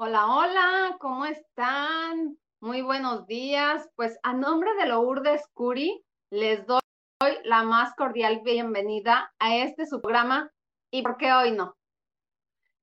Hola, 0.00 0.32
hola, 0.32 0.96
¿cómo 1.00 1.26
están? 1.26 2.38
Muy 2.60 2.82
buenos 2.82 3.26
días. 3.26 3.90
Pues 3.96 4.16
a 4.22 4.32
nombre 4.32 4.72
de 4.74 4.86
Lourdes 4.86 5.48
Curi, 5.54 6.04
les 6.30 6.64
doy 6.68 6.78
la 7.42 7.64
más 7.64 7.96
cordial 7.96 8.42
bienvenida 8.44 9.34
a 9.40 9.56
este 9.56 9.86
su 9.86 10.00
programa. 10.00 10.52
¿Y 10.92 11.02
por 11.02 11.16
qué 11.16 11.32
hoy 11.32 11.50
no? 11.50 11.76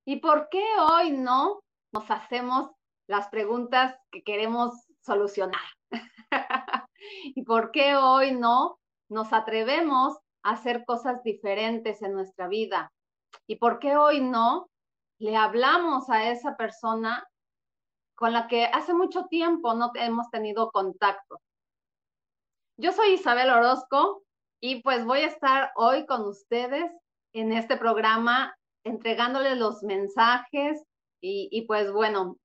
¿Y 0.04 0.18
por 0.18 0.50
qué 0.50 0.62
hoy 0.92 1.12
no 1.12 1.64
nos 1.94 2.12
hacemos 2.12 2.70
las 3.08 3.30
preguntas 3.30 3.98
que 4.12 4.22
queremos 4.22 4.74
solucionar? 5.00 5.64
¿Y 7.24 7.44
por 7.44 7.72
qué 7.72 7.96
hoy 7.96 8.34
no 8.34 8.78
nos 9.08 9.32
atrevemos 9.32 10.18
a 10.44 10.50
hacer 10.50 10.84
cosas 10.84 11.24
diferentes 11.24 12.02
en 12.02 12.12
nuestra 12.12 12.50
vida? 12.50 12.92
¿Y 13.48 13.56
por 13.56 13.80
qué 13.80 13.96
hoy 13.96 14.20
no 14.20 14.70
le 15.20 15.36
hablamos 15.36 16.10
a 16.10 16.32
esa 16.32 16.56
persona 16.58 17.28
con 18.16 18.34
la 18.34 18.48
que 18.48 18.66
hace 18.66 18.94
mucho 18.94 19.26
tiempo 19.26 19.74
no 19.74 19.92
hemos 19.96 20.30
tenido 20.30 20.72
contacto. 20.72 21.42
Yo 22.78 22.92
soy 22.92 23.14
Isabel 23.14 23.50
Orozco 23.50 24.24
y 24.62 24.82
pues 24.82 25.06
voy 25.06 25.20
a 25.20 25.28
estar 25.28 25.72
hoy 25.76 26.06
con 26.06 26.26
ustedes 26.26 26.92
en 27.34 27.52
este 27.52 27.78
programa 27.78 28.56
entregándoles 28.84 29.58
los 29.58 29.84
mensajes 29.84 30.84
y, 31.28 31.64
pues 31.64 31.92
bueno, 31.92 32.38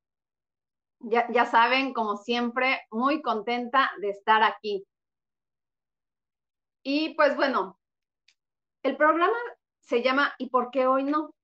ya, 1.00 1.30
ya 1.30 1.44
saben, 1.44 1.92
como 1.92 2.16
siempre, 2.16 2.80
muy 2.90 3.20
contenta 3.20 3.90
de 4.00 4.08
estar 4.08 4.42
aquí. 4.42 4.86
Y 6.82 7.14
pues 7.14 7.36
bueno, 7.36 7.78
el 8.82 8.96
programa 8.96 9.36
se 9.80 10.02
llama 10.02 10.32
¿Y 10.38 10.48
por 10.48 10.70
qué 10.70 10.86
hoy 10.86 11.04
no? 11.04 11.34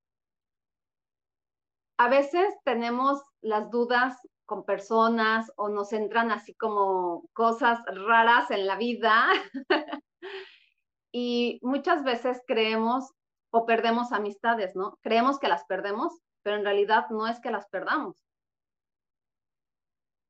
A 1.98 2.08
veces 2.08 2.54
tenemos 2.64 3.22
las 3.40 3.70
dudas 3.70 4.16
con 4.44 4.64
personas 4.64 5.50
o 5.56 5.68
nos 5.68 5.92
entran 5.92 6.30
así 6.30 6.54
como 6.54 7.28
cosas 7.32 7.80
raras 7.86 8.50
en 8.50 8.66
la 8.66 8.76
vida 8.76 9.28
y 11.12 11.58
muchas 11.62 12.04
veces 12.04 12.40
creemos 12.46 13.12
o 13.50 13.66
perdemos 13.66 14.12
amistades, 14.12 14.76
¿no? 14.76 14.98
Creemos 15.02 15.38
que 15.38 15.48
las 15.48 15.64
perdemos, 15.64 16.20
pero 16.42 16.56
en 16.56 16.64
realidad 16.64 17.06
no 17.10 17.26
es 17.26 17.40
que 17.40 17.50
las 17.50 17.66
perdamos. 17.68 18.22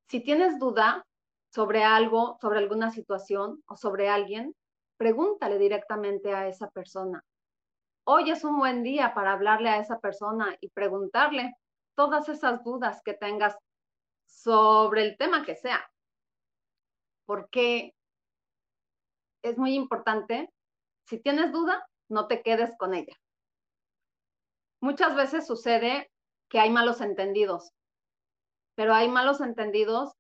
Si 0.09 0.21
tienes 0.21 0.59
duda 0.59 1.05
sobre 1.53 1.83
algo, 1.83 2.37
sobre 2.41 2.59
alguna 2.59 2.91
situación 2.91 3.63
o 3.67 3.77
sobre 3.77 4.09
alguien, 4.09 4.55
pregúntale 4.97 5.59
directamente 5.59 6.33
a 6.33 6.47
esa 6.47 6.71
persona 6.71 7.25
hoy 8.09 8.31
es 8.31 8.45
un 8.45 8.59
buen 8.59 8.83
día 8.83 9.15
para 9.15 9.33
hablarle 9.33 9.69
a 9.69 9.79
esa 9.79 9.99
persona 9.99 10.57
y 10.61 10.71
preguntarle 10.71 11.55
todas 11.97 12.29
esas 12.29 12.63
dudas 12.63 13.03
que 13.05 13.15
tengas 13.15 13.57
sobre 14.25 15.03
el 15.03 15.17
tema 15.17 15.45
que 15.45 15.57
sea. 15.57 15.91
Porque 17.27 17.95
es 19.43 19.59
muy 19.59 19.75
importante, 19.75 20.53
si 21.05 21.21
tienes 21.21 21.53
duda, 21.53 21.85
no 22.09 22.29
te 22.29 22.43
quedes 22.43 22.77
con 22.79 22.95
ella. 22.95 23.15
Muchas 24.81 25.17
veces 25.17 25.47
sucede 25.47 26.09
que 26.49 26.61
hay 26.61 26.71
malos 26.71 27.01
entendidos, 27.01 27.73
pero 28.77 28.95
hay 28.95 29.09
malos 29.09 29.41
entendidos 29.41 30.13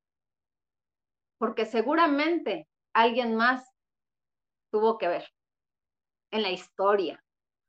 porque 1.38 1.66
seguramente 1.66 2.66
alguien 2.94 3.36
más 3.36 3.70
tuvo 4.72 4.98
que 4.98 5.06
ver 5.06 5.28
en 6.32 6.42
la 6.42 6.50
historia 6.50 7.22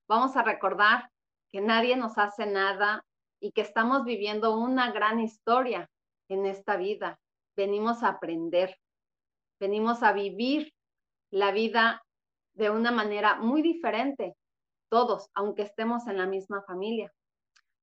vamos 0.08 0.36
a 0.36 0.44
recordar 0.44 1.10
que 1.52 1.62
nadie 1.62 1.96
nos 1.96 2.18
hace 2.18 2.46
nada 2.46 3.06
y 3.40 3.52
que 3.52 3.62
estamos 3.62 4.04
viviendo 4.04 4.58
una 4.58 4.92
gran 4.92 5.20
historia 5.20 5.90
en 6.30 6.46
esta 6.46 6.78
vida. 6.78 7.20
Venimos 7.56 8.04
a 8.04 8.10
aprender, 8.10 8.78
venimos 9.60 10.04
a 10.04 10.14
vivir 10.14 10.74
la 11.32 11.52
vida 11.52 12.04
de 12.54 12.70
una 12.70 12.92
manera 12.92 13.36
muy 13.36 13.62
diferente, 13.62 14.36
todos, 14.90 15.30
aunque 15.34 15.64
estemos 15.64 16.08
en 16.08 16.18
la 16.18 16.26
misma 16.26 16.64
familia. 16.64 17.12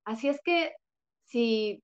Así 0.05 0.27
es 0.27 0.41
que 0.41 0.75
si 1.23 1.81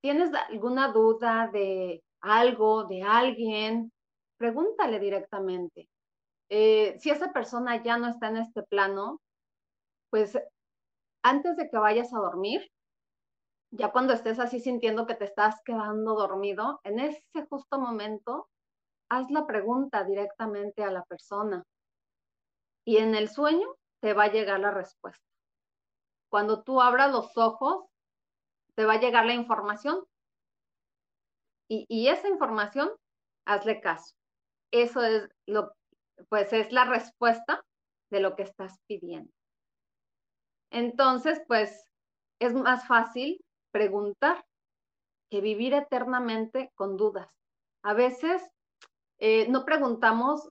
tienes 0.00 0.30
alguna 0.32 0.92
duda 0.92 1.50
de 1.52 2.02
algo, 2.20 2.84
de 2.84 3.02
alguien, 3.02 3.92
pregúntale 4.38 4.98
directamente. 4.98 5.88
Eh, 6.48 6.96
si 6.98 7.10
esa 7.10 7.32
persona 7.32 7.82
ya 7.82 7.96
no 7.98 8.08
está 8.08 8.28
en 8.28 8.38
este 8.38 8.62
plano, 8.62 9.20
pues 10.10 10.38
antes 11.22 11.56
de 11.56 11.68
que 11.68 11.78
vayas 11.78 12.12
a 12.12 12.18
dormir, 12.18 12.70
ya 13.72 13.92
cuando 13.92 14.12
estés 14.12 14.38
así 14.40 14.60
sintiendo 14.60 15.06
que 15.06 15.14
te 15.14 15.24
estás 15.24 15.62
quedando 15.64 16.14
dormido, 16.14 16.80
en 16.84 16.98
ese 16.98 17.22
justo 17.48 17.78
momento, 17.78 18.48
haz 19.08 19.30
la 19.30 19.46
pregunta 19.46 20.04
directamente 20.04 20.82
a 20.82 20.90
la 20.90 21.04
persona 21.04 21.64
y 22.84 22.96
en 22.96 23.14
el 23.14 23.28
sueño 23.28 23.68
te 24.00 24.14
va 24.14 24.24
a 24.24 24.32
llegar 24.32 24.60
la 24.60 24.70
respuesta. 24.70 25.24
Cuando 26.30 26.62
tú 26.62 26.80
abras 26.80 27.12
los 27.12 27.36
ojos, 27.36 27.86
te 28.74 28.84
va 28.84 28.94
a 28.94 29.00
llegar 29.00 29.26
la 29.26 29.34
información 29.34 30.04
y, 31.68 31.86
y 31.88 32.08
esa 32.08 32.28
información, 32.28 32.90
hazle 33.46 33.80
caso. 33.80 34.14
Eso 34.72 35.02
es 35.02 35.28
lo, 35.46 35.72
pues 36.28 36.52
es 36.52 36.72
la 36.72 36.84
respuesta 36.84 37.62
de 38.10 38.20
lo 38.20 38.34
que 38.36 38.42
estás 38.42 38.78
pidiendo. 38.86 39.30
Entonces, 40.70 41.42
pues 41.46 41.84
es 42.40 42.54
más 42.54 42.86
fácil 42.86 43.44
preguntar 43.72 44.44
que 45.30 45.40
vivir 45.40 45.74
eternamente 45.74 46.72
con 46.74 46.96
dudas. 46.96 47.28
A 47.82 47.94
veces 47.94 48.42
eh, 49.18 49.48
no 49.48 49.64
preguntamos 49.64 50.48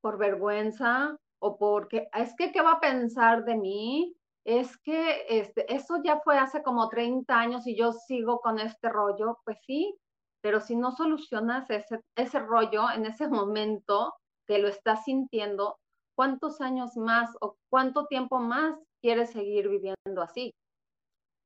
por 0.00 0.18
vergüenza 0.18 1.16
o 1.40 1.58
porque, 1.58 2.08
es 2.14 2.34
que, 2.36 2.52
¿qué 2.52 2.60
va 2.60 2.72
a 2.72 2.80
pensar 2.80 3.44
de 3.44 3.56
mí? 3.56 4.16
Es 4.44 4.76
que 4.78 5.26
este, 5.28 5.72
eso 5.74 6.00
ya 6.04 6.20
fue 6.20 6.38
hace 6.38 6.62
como 6.62 6.88
30 6.88 7.36
años 7.36 7.66
y 7.66 7.76
yo 7.76 7.92
sigo 7.92 8.40
con 8.40 8.60
este 8.60 8.88
rollo. 8.88 9.38
Pues 9.44 9.58
sí, 9.66 9.98
pero 10.40 10.60
si 10.60 10.76
no 10.76 10.92
solucionas 10.92 11.68
ese, 11.70 12.00
ese 12.16 12.38
rollo 12.38 12.90
en 12.90 13.06
ese 13.06 13.28
momento 13.28 14.14
que 14.46 14.58
lo 14.58 14.68
estás 14.68 15.04
sintiendo, 15.04 15.78
¿cuántos 16.16 16.60
años 16.60 16.96
más 16.96 17.36
o 17.40 17.56
cuánto 17.68 18.06
tiempo 18.06 18.38
más 18.38 18.78
quieres 19.06 19.30
seguir 19.30 19.68
viviendo 19.68 20.20
así. 20.20 20.52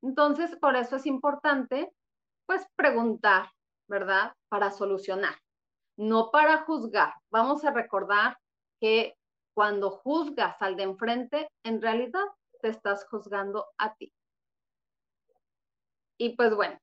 Entonces, 0.01 0.55
por 0.55 0.75
eso 0.75 0.95
es 0.95 1.05
importante, 1.05 1.93
pues, 2.47 2.65
preguntar, 2.75 3.51
¿verdad? 3.87 4.33
Para 4.49 4.71
solucionar, 4.71 5.35
no 5.95 6.31
para 6.31 6.63
juzgar. 6.63 7.13
Vamos 7.29 7.63
a 7.63 7.69
recordar 7.69 8.35
que 8.79 9.13
cuando 9.53 9.91
juzgas 9.91 10.59
al 10.59 10.75
de 10.75 10.83
enfrente, 10.83 11.49
en 11.63 11.83
realidad 11.83 12.25
te 12.63 12.69
estás 12.69 13.05
juzgando 13.07 13.67
a 13.77 13.93
ti. 13.93 14.11
Y 16.17 16.35
pues 16.35 16.55
bueno, 16.55 16.79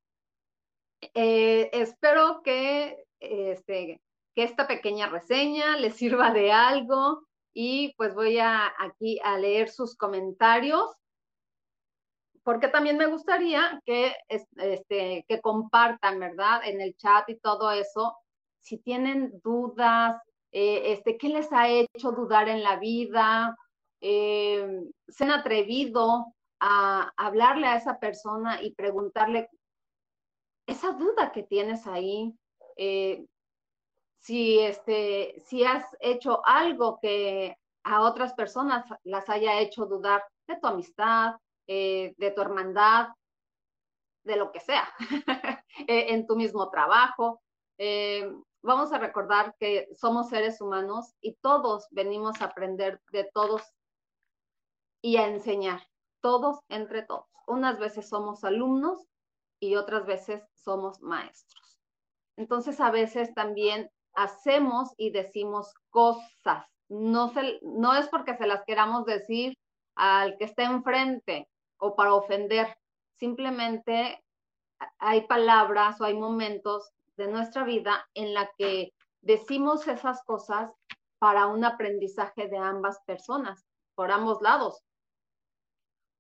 eh, 1.13 1.71
espero 1.73 2.41
que, 2.45 3.05
este, 3.19 4.01
que 4.33 4.45
esta 4.45 4.69
pequeña 4.69 5.09
reseña 5.09 5.77
les 5.77 5.97
sirva 5.97 6.31
de 6.31 6.53
algo, 6.53 7.28
y 7.61 7.93
pues 7.97 8.15
voy 8.15 8.39
a 8.39 8.73
aquí 8.79 9.19
a 9.25 9.37
leer 9.37 9.69
sus 9.69 9.97
comentarios 9.97 10.95
porque 12.45 12.69
también 12.69 12.97
me 12.97 13.07
gustaría 13.07 13.83
que, 13.85 14.15
este, 14.29 15.25
que 15.27 15.41
compartan, 15.41 16.21
¿verdad? 16.21 16.61
En 16.65 16.81
el 16.81 16.97
chat 16.97 17.29
y 17.29 17.37
todo 17.41 17.73
eso, 17.73 18.17
si 18.61 18.79
tienen 18.79 19.41
dudas, 19.43 20.23
eh, 20.53 20.93
este, 20.93 21.19
¿qué 21.19 21.31
les 21.31 21.53
ha 21.53 21.69
hecho 21.69 22.13
dudar 22.13 22.49
en 22.49 22.63
la 22.63 22.77
vida? 22.77 23.57
Eh, 24.01 24.65
se 25.09 25.25
han 25.25 25.33
atrevido 25.33 26.33
a 26.61 27.13
hablarle 27.17 27.67
a 27.67 27.77
esa 27.77 27.99
persona 27.99 28.63
y 28.63 28.73
preguntarle 28.73 29.51
esa 30.65 30.93
duda 30.93 31.33
que 31.33 31.43
tienes 31.43 31.89
ahí, 31.89 32.33
eh, 32.77 33.27
si, 34.19 34.59
este, 34.61 35.41
si 35.47 35.65
has 35.65 35.85
hecho 36.01 36.45
algo 36.45 36.99
que 37.01 37.57
a 37.85 38.03
otras 38.03 38.35
personas 38.35 38.85
las 39.05 39.29
haya 39.29 39.61
hecho 39.61 39.87
dudar 39.87 40.23
de 40.47 40.57
tu 40.57 40.67
amistad, 40.67 41.37
eh, 41.67 42.15
de 42.19 42.31
tu 42.31 42.41
hermandad, 42.41 43.09
de 44.25 44.37
lo 44.37 44.53
que 44.53 44.61
sea, 44.61 44.89
en 45.87 46.27
tu 46.27 46.37
mismo 46.37 46.71
trabajo. 46.71 47.41
vamos 48.63 48.93
a 48.93 48.99
recordar 48.99 49.55
que 49.59 49.89
somos 49.95 50.29
seres 50.29 50.61
humanos 50.61 51.15
y 51.21 51.35
todos 51.37 51.87
venimos 51.91 52.41
a 52.41 52.47
aprender 52.47 53.01
de 53.13 53.25
todos 53.33 53.63
y 55.01 55.17
a 55.17 55.29
enseñar, 55.29 55.81
todos 56.21 56.61
entre 56.69 57.03
todos. 57.03 57.27
Unas 57.47 57.79
veces 57.79 58.09
somos 58.09 58.45
alumnos 58.45 59.07
y 59.61 59.77
otras 59.77 60.07
veces 60.07 60.43
somos 60.55 61.01
maestros. 61.01 61.79
Entonces 62.37 62.81
a 62.81 62.91
veces 62.91 63.33
también 63.35 63.91
hacemos 64.23 64.93
y 64.97 65.11
decimos 65.11 65.75
cosas. 65.91 66.67
No, 66.89 67.29
se, 67.29 67.59
no 67.63 67.95
es 67.95 68.09
porque 68.09 68.37
se 68.37 68.47
las 68.47 68.65
queramos 68.65 69.05
decir 69.05 69.57
al 69.95 70.37
que 70.39 70.45
está 70.45 70.65
enfrente 70.65 71.49
o 71.79 71.95
para 71.97 72.15
ofender. 72.15 72.79
Simplemente 73.17 74.25
hay 74.99 75.27
palabras 75.27 76.01
o 76.01 76.05
hay 76.05 76.15
momentos 76.15 76.91
de 77.17 77.29
nuestra 77.29 77.65
vida 77.65 78.09
en 78.15 78.33
la 78.33 78.51
que 78.57 78.93
decimos 79.21 79.87
esas 79.89 80.23
cosas 80.25 80.73
para 81.19 81.47
un 81.47 81.65
aprendizaje 81.65 82.49
de 82.49 82.59
ambas 82.59 83.01
personas, 83.05 83.67
por 83.95 84.13
ambos 84.13 84.41
lados 84.41 84.85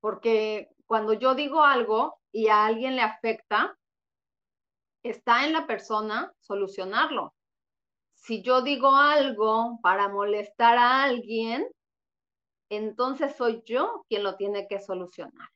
porque 0.00 0.70
cuando 0.86 1.12
yo 1.12 1.34
digo 1.34 1.62
algo 1.62 2.18
y 2.32 2.48
a 2.48 2.66
alguien 2.66 2.96
le 2.96 3.02
afecta, 3.02 3.76
está 5.02 5.44
en 5.44 5.52
la 5.52 5.66
persona 5.66 6.32
solucionarlo. 6.40 7.34
Si 8.20 8.42
yo 8.42 8.62
digo 8.62 8.94
algo 8.94 9.78
para 9.82 10.08
molestar 10.08 10.76
a 10.76 11.04
alguien, 11.04 11.66
entonces 12.70 13.34
soy 13.36 13.62
yo 13.64 14.04
quien 14.08 14.22
lo 14.22 14.36
tiene 14.36 14.66
que 14.68 14.80
solucionar. 14.80 15.48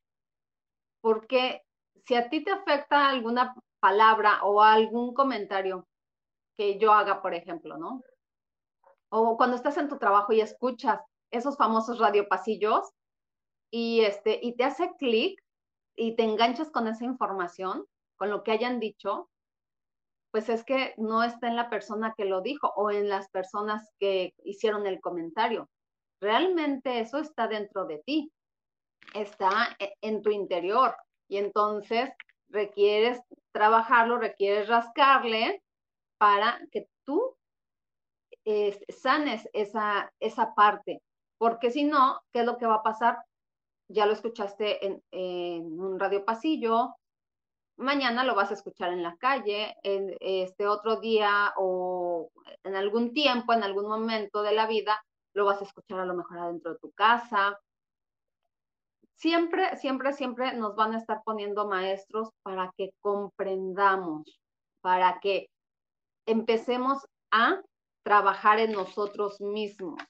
Porque 1.02 1.62
si 2.06 2.14
a 2.14 2.28
ti 2.30 2.42
te 2.44 2.50
afecta 2.52 3.08
alguna 3.08 3.54
palabra 3.80 4.44
o 4.44 4.62
algún 4.62 5.12
comentario 5.12 5.86
que 6.56 6.78
yo 6.78 6.92
haga, 6.92 7.20
por 7.20 7.34
ejemplo, 7.34 7.76
¿no? 7.76 8.00
O 9.10 9.36
cuando 9.36 9.56
estás 9.56 9.76
en 9.76 9.88
tu 9.88 9.98
trabajo 9.98 10.32
y 10.32 10.40
escuchas 10.40 11.00
esos 11.30 11.56
famosos 11.56 11.98
radiopasillos, 11.98 12.90
y, 13.72 14.02
este, 14.02 14.38
y 14.42 14.54
te 14.54 14.64
hace 14.64 14.90
clic 14.98 15.42
y 15.96 16.14
te 16.14 16.24
enganchas 16.24 16.70
con 16.70 16.86
esa 16.88 17.04
información, 17.04 17.86
con 18.16 18.30
lo 18.30 18.42
que 18.42 18.52
hayan 18.52 18.80
dicho, 18.80 19.30
pues 20.32 20.48
es 20.48 20.64
que 20.64 20.94
no 20.96 21.22
está 21.22 21.46
en 21.46 21.56
la 21.56 21.70
persona 21.70 22.14
que 22.16 22.24
lo 22.24 22.40
dijo 22.40 22.72
o 22.74 22.90
en 22.90 23.08
las 23.08 23.28
personas 23.28 23.88
que 24.00 24.34
hicieron 24.44 24.86
el 24.86 25.00
comentario. 25.00 25.68
Realmente 26.20 26.98
eso 26.98 27.18
está 27.18 27.46
dentro 27.46 27.84
de 27.84 28.02
ti, 28.04 28.32
está 29.14 29.76
e, 29.78 29.94
en 30.00 30.22
tu 30.22 30.30
interior 30.30 30.96
y 31.28 31.36
entonces 31.36 32.10
requieres 32.48 33.20
trabajarlo, 33.52 34.18
requieres 34.18 34.68
rascarle 34.68 35.62
para 36.18 36.58
que 36.72 36.88
tú 37.04 37.36
sanes 38.88 39.48
esa, 39.52 40.12
esa 40.18 40.54
parte. 40.54 41.00
Porque 41.38 41.70
si 41.70 41.84
no, 41.84 42.20
¿qué 42.32 42.40
es 42.40 42.46
lo 42.46 42.58
que 42.58 42.66
va 42.66 42.76
a 42.76 42.82
pasar? 42.82 43.18
ya 43.92 44.06
lo 44.06 44.12
escuchaste 44.12 44.86
en, 45.10 45.80
un 45.80 45.98
radio 45.98 46.24
pasillo, 46.24 46.96
mañana 47.82 48.24
lo 48.24 48.34
vas 48.34 48.50
a 48.50 48.54
escuchar 48.54 48.92
en 48.92 49.02
la 49.02 49.16
calle, 49.16 49.76
en 49.82 50.16
este 50.20 50.66
otro 50.66 51.00
día 51.00 51.52
o 51.56 52.30
en 52.62 52.76
algún 52.76 53.12
tiempo, 53.12 53.52
en 53.52 53.62
algún 53.62 53.88
momento 53.88 54.42
de 54.42 54.52
la 54.52 54.66
vida, 54.66 55.04
lo 55.34 55.44
vas 55.44 55.60
a 55.60 55.64
escuchar 55.64 56.00
a 56.00 56.06
lo 56.06 56.14
mejor 56.14 56.38
adentro 56.38 56.72
de 56.72 56.78
tu 56.78 56.92
casa. 56.92 57.58
Siempre, 59.14 59.76
siempre, 59.76 60.12
siempre 60.12 60.52
nos 60.54 60.74
van 60.74 60.94
a 60.94 60.98
estar 60.98 61.22
poniendo 61.24 61.68
maestros 61.68 62.30
para 62.42 62.72
que 62.76 62.92
comprendamos, 63.00 64.40
para 64.80 65.20
que 65.20 65.48
empecemos 66.26 67.06
a 67.30 67.60
trabajar 68.04 68.58
en 68.58 68.72
nosotros 68.72 69.40
mismos. 69.40 70.00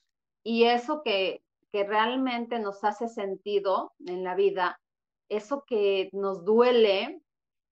Y 0.43 0.65
eso 0.65 1.03
que, 1.03 1.43
que 1.73 1.85
realmente 1.85 2.59
nos 2.59 2.85
hace 2.85 3.09
sentido 3.09 3.93
en 4.07 4.25
la 4.25 4.35
vida, 4.35 4.81
eso 5.29 5.65
que 5.67 6.11
nos 6.13 6.45
duele, 6.45 7.22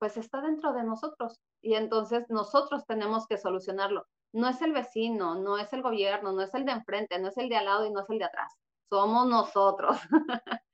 pues 0.00 0.17
está 0.17 0.41
dentro 0.41 0.73
de 0.73 0.82
nosotros. 0.82 1.41
Y 1.62 1.75
entonces 1.75 2.25
nosotros 2.29 2.85
tenemos 2.87 3.26
que 3.29 3.38
solucionarlo. 3.38 4.06
No 4.32 4.49
es 4.49 4.61
el 4.62 4.73
vecino, 4.73 5.37
no 5.37 5.58
es 5.58 5.73
el 5.73 5.82
gobierno, 5.82 6.32
no 6.32 6.43
es 6.43 6.52
el 6.55 6.64
de 6.64 6.73
enfrente, 6.73 7.19
no 7.20 7.29
es 7.29 7.37
el 7.37 7.49
de 7.49 7.56
al 7.56 7.67
lado 7.67 7.87
y 7.87 7.91
no 7.91 8.00
es 8.00 8.11
el 8.11 8.19
de 8.19 8.25
atrás. 8.25 8.52
Somos 8.91 9.29
nosotros. 9.29 9.97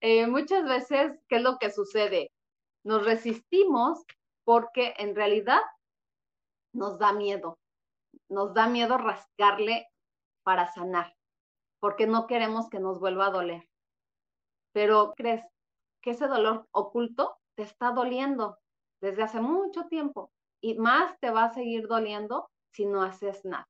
Eh, 0.00 0.28
muchas 0.28 0.64
veces, 0.64 1.18
¿qué 1.28 1.36
es 1.36 1.42
lo 1.42 1.58
que 1.58 1.70
sucede? 1.70 2.30
Nos 2.84 3.04
resistimos 3.04 4.04
porque 4.44 4.94
en 4.96 5.16
realidad 5.16 5.60
nos 6.72 6.98
da 6.98 7.12
miedo. 7.12 7.58
Nos 8.28 8.54
da 8.54 8.68
miedo 8.68 8.96
rascarle 8.96 9.88
para 10.44 10.72
sanar 10.72 11.16
porque 11.80 12.06
no 12.06 12.26
queremos 12.26 12.68
que 12.68 12.80
nos 12.80 13.00
vuelva 13.00 13.26
a 13.26 13.30
doler. 13.30 13.68
Pero 14.72 15.14
crees 15.16 15.44
que 16.02 16.10
ese 16.10 16.26
dolor 16.26 16.66
oculto 16.72 17.36
te 17.56 17.62
está 17.62 17.92
doliendo 17.92 18.58
desde 19.00 19.22
hace 19.22 19.40
mucho 19.40 19.84
tiempo 19.84 20.30
y 20.60 20.78
más 20.78 21.18
te 21.20 21.30
va 21.30 21.44
a 21.44 21.54
seguir 21.54 21.86
doliendo 21.86 22.50
si 22.72 22.86
no 22.86 23.02
haces 23.02 23.44
nada. 23.44 23.68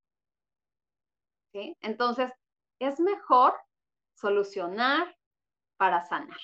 Entonces, 1.81 2.31
es 2.79 3.01
mejor 3.01 3.55
solucionar 4.15 5.17
para 5.79 6.05
sanar. 6.05 6.39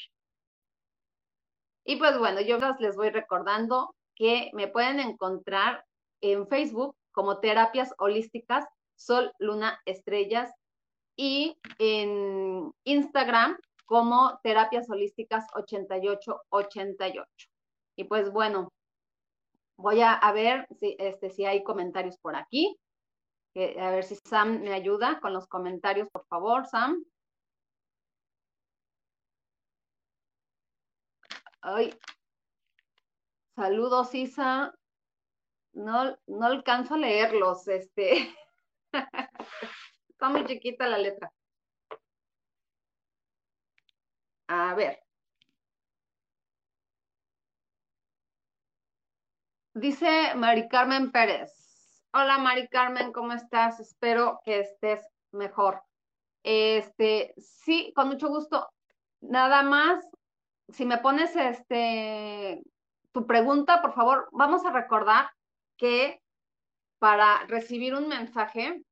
Y 1.84 1.96
pues 1.96 2.18
bueno, 2.18 2.40
yo 2.40 2.58
les 2.78 2.96
voy 2.96 3.10
recordando 3.10 3.94
que 4.14 4.50
me 4.54 4.68
pueden 4.68 5.00
encontrar 5.00 5.84
en 6.20 6.46
Facebook 6.46 6.96
como 7.12 7.40
Terapias 7.40 7.94
Holísticas 7.98 8.66
Sol, 8.94 9.32
Luna, 9.38 9.80
Estrellas 9.84 10.52
y 11.16 11.58
en 11.78 12.72
Instagram 12.84 13.58
como 13.84 14.38
Terapias 14.42 14.88
Holísticas 14.88 15.46
8888. 15.54 17.51
Y 17.96 18.04
pues 18.04 18.30
bueno, 18.32 18.72
voy 19.76 20.00
a, 20.02 20.32
ver 20.32 20.66
si, 20.78 20.96
este, 20.98 21.30
si 21.30 21.44
hay 21.44 21.62
comentarios 21.62 22.16
por 22.18 22.36
aquí. 22.36 22.78
a 23.56 23.90
ver 23.90 24.04
si 24.04 24.16
Sam 24.16 24.60
me 24.62 24.72
ayuda 24.74 25.20
con 25.20 25.32
los 25.32 25.46
comentarios, 25.46 26.08
por 26.10 26.26
favor, 26.26 26.66
Sam. 26.66 27.04
Ay. 31.62 31.94
Saludos, 33.54 34.14
Isa. 34.14 34.74
No, 35.74 36.16
no 36.26 36.46
alcanzo 36.46 36.94
a 36.94 36.98
leerlos, 36.98 37.68
este. 37.68 38.34
Está 40.08 40.28
muy 40.28 40.44
chiquita 40.46 40.86
la 40.86 40.98
letra. 40.98 41.32
A 44.48 44.74
ver. 44.74 45.02
Dice 49.74 50.34
Mari 50.34 50.68
Carmen 50.68 51.10
Pérez. 51.12 51.50
Hola 52.12 52.36
Mari 52.36 52.68
Carmen, 52.68 53.10
¿cómo 53.10 53.32
estás? 53.32 53.80
Espero 53.80 54.40
que 54.44 54.60
estés 54.60 55.00
mejor. 55.30 55.82
Este, 56.42 57.32
sí, 57.38 57.90
con 57.96 58.08
mucho 58.08 58.28
gusto. 58.28 58.68
Nada 59.22 59.62
más, 59.62 60.04
si 60.68 60.84
me 60.84 60.98
pones 60.98 61.34
este 61.36 62.62
tu 63.12 63.26
pregunta, 63.26 63.80
por 63.80 63.94
favor, 63.94 64.28
vamos 64.32 64.62
a 64.66 64.72
recordar 64.72 65.30
que 65.78 66.20
para 66.98 67.46
recibir 67.46 67.94
un 67.94 68.08
mensaje 68.08 68.82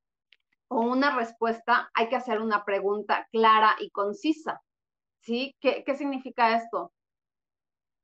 o 0.69 0.81
una 0.81 1.15
respuesta, 1.15 1.91
hay 1.93 2.09
que 2.09 2.17
hacer 2.17 2.41
una 2.41 2.65
pregunta 2.65 3.29
clara 3.33 3.77
y 3.81 3.91
concisa. 3.91 4.63
¿Sí? 5.19 5.55
¿Qué, 5.61 5.85
significa 5.95 6.57
esto? 6.57 6.93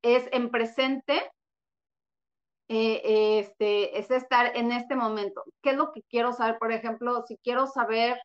Es 0.02 0.28
en 0.32 0.50
presente, 0.50 1.30
eh, 2.68 3.38
este, 3.40 3.98
es 3.98 4.10
estar 4.10 4.56
en 4.56 4.72
este 4.72 4.96
momento. 4.96 5.44
¿Qué 5.62 5.70
es 5.70 5.76
lo 5.76 5.92
que 5.92 6.02
quiero 6.10 6.32
saber? 6.32 6.58
Por 6.58 6.72
ejemplo, 6.72 7.24
si 7.26 7.36
quiero 7.38 7.66
saber 7.66 8.20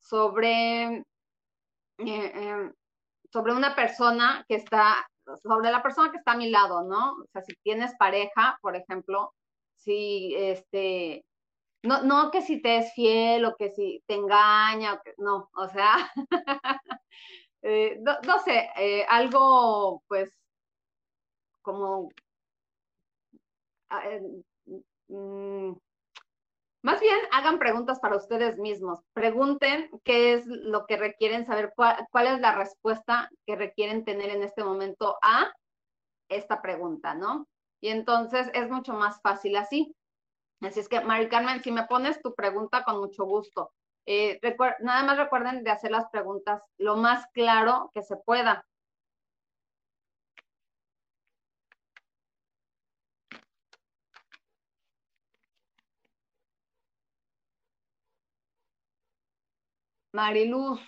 sobre, 0.00 1.04
eh, 1.98 2.32
em, 2.34 2.72
sobre 3.32 3.52
una 3.54 3.74
persona 3.74 4.44
que 4.48 4.56
está 4.56 5.06
sobre 5.42 5.70
la 5.70 5.82
persona 5.82 6.10
que 6.10 6.18
está 6.18 6.32
a 6.32 6.36
mi 6.36 6.50
lado, 6.50 6.82
¿no? 6.84 7.12
O 7.12 7.26
sea, 7.32 7.42
si 7.42 7.54
tienes 7.62 7.94
pareja, 7.98 8.58
por 8.62 8.76
ejemplo, 8.76 9.34
si 9.76 10.34
este, 10.36 11.24
no, 11.82 12.02
no 12.02 12.30
que 12.30 12.42
si 12.42 12.60
te 12.62 12.78
es 12.78 12.92
fiel 12.94 13.44
o 13.44 13.56
que 13.56 13.70
si 13.70 14.02
te 14.06 14.14
engaña, 14.14 15.00
no, 15.18 15.50
o 15.54 15.68
sea, 15.68 16.10
eh, 17.62 17.98
no, 18.00 18.38
sé, 18.44 18.70
eh, 18.76 19.06
algo 19.08 20.02
pues 20.08 20.30
como 21.62 22.08
más 26.82 27.00
bien 27.00 27.18
hagan 27.32 27.58
preguntas 27.58 27.98
para 28.00 28.16
ustedes 28.16 28.56
mismos. 28.58 29.00
Pregunten 29.12 29.90
qué 30.04 30.34
es 30.34 30.46
lo 30.46 30.86
que 30.86 30.96
requieren 30.96 31.44
saber, 31.46 31.72
cuál, 31.74 32.26
es 32.26 32.40
la 32.40 32.54
respuesta 32.54 33.30
que 33.46 33.56
requieren 33.56 34.04
tener 34.04 34.30
en 34.30 34.42
este 34.42 34.62
momento 34.62 35.18
a 35.22 35.52
esta 36.28 36.62
pregunta, 36.62 37.14
¿no? 37.14 37.48
Y 37.80 37.88
entonces 37.88 38.50
es 38.54 38.68
mucho 38.70 38.92
más 38.94 39.20
fácil 39.22 39.56
así. 39.56 39.94
Así 40.60 40.80
es 40.80 40.88
que, 40.88 41.00
Mari 41.00 41.28
Carmen, 41.28 41.62
si 41.62 41.70
me 41.70 41.84
pones 41.84 42.20
tu 42.20 42.34
pregunta 42.34 42.82
con 42.84 42.98
mucho 42.98 43.24
gusto. 43.24 43.72
Eh, 44.06 44.40
nada 44.80 45.02
más 45.04 45.18
recuerden 45.18 45.62
de 45.62 45.70
hacer 45.70 45.90
las 45.90 46.08
preguntas 46.10 46.62
lo 46.78 46.96
más 46.96 47.26
claro 47.32 47.90
que 47.92 48.02
se 48.02 48.16
pueda. 48.16 48.64
Mariluz 60.18 60.80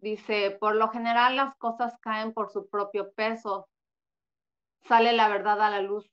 dice, 0.00 0.50
por 0.50 0.74
lo 0.74 0.88
general 0.88 1.36
las 1.36 1.54
cosas 1.54 1.96
caen 2.00 2.32
por 2.32 2.50
su 2.50 2.68
propio 2.68 3.12
peso. 3.12 3.68
Sale 4.82 5.12
la 5.12 5.28
verdad 5.28 5.62
a 5.62 5.70
la 5.70 5.80
luz. 5.80 6.10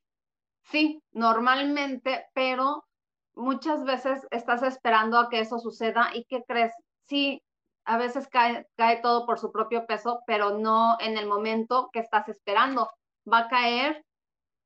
Sí, 0.62 1.02
normalmente, 1.14 2.28
pero 2.36 2.86
muchas 3.34 3.84
veces 3.86 4.28
estás 4.30 4.62
esperando 4.62 5.18
a 5.18 5.30
que 5.30 5.40
eso 5.40 5.58
suceda 5.58 6.12
y 6.14 6.26
¿qué 6.26 6.44
crees? 6.48 6.74
Sí, 7.08 7.42
a 7.86 7.98
veces 7.98 8.28
cae, 8.28 8.68
todo 9.02 9.26
por 9.26 9.40
su 9.40 9.52
propio 9.52 9.88
peso, 9.88 10.22
pero 10.28 10.60
no 10.60 10.96
en 11.00 11.18
el 11.18 11.26
momento 11.26 11.90
que 11.92 12.02
estás 12.02 12.30
esperando. 12.30 12.88
Va 13.26 13.40
a 13.40 13.48
caer 13.48 14.06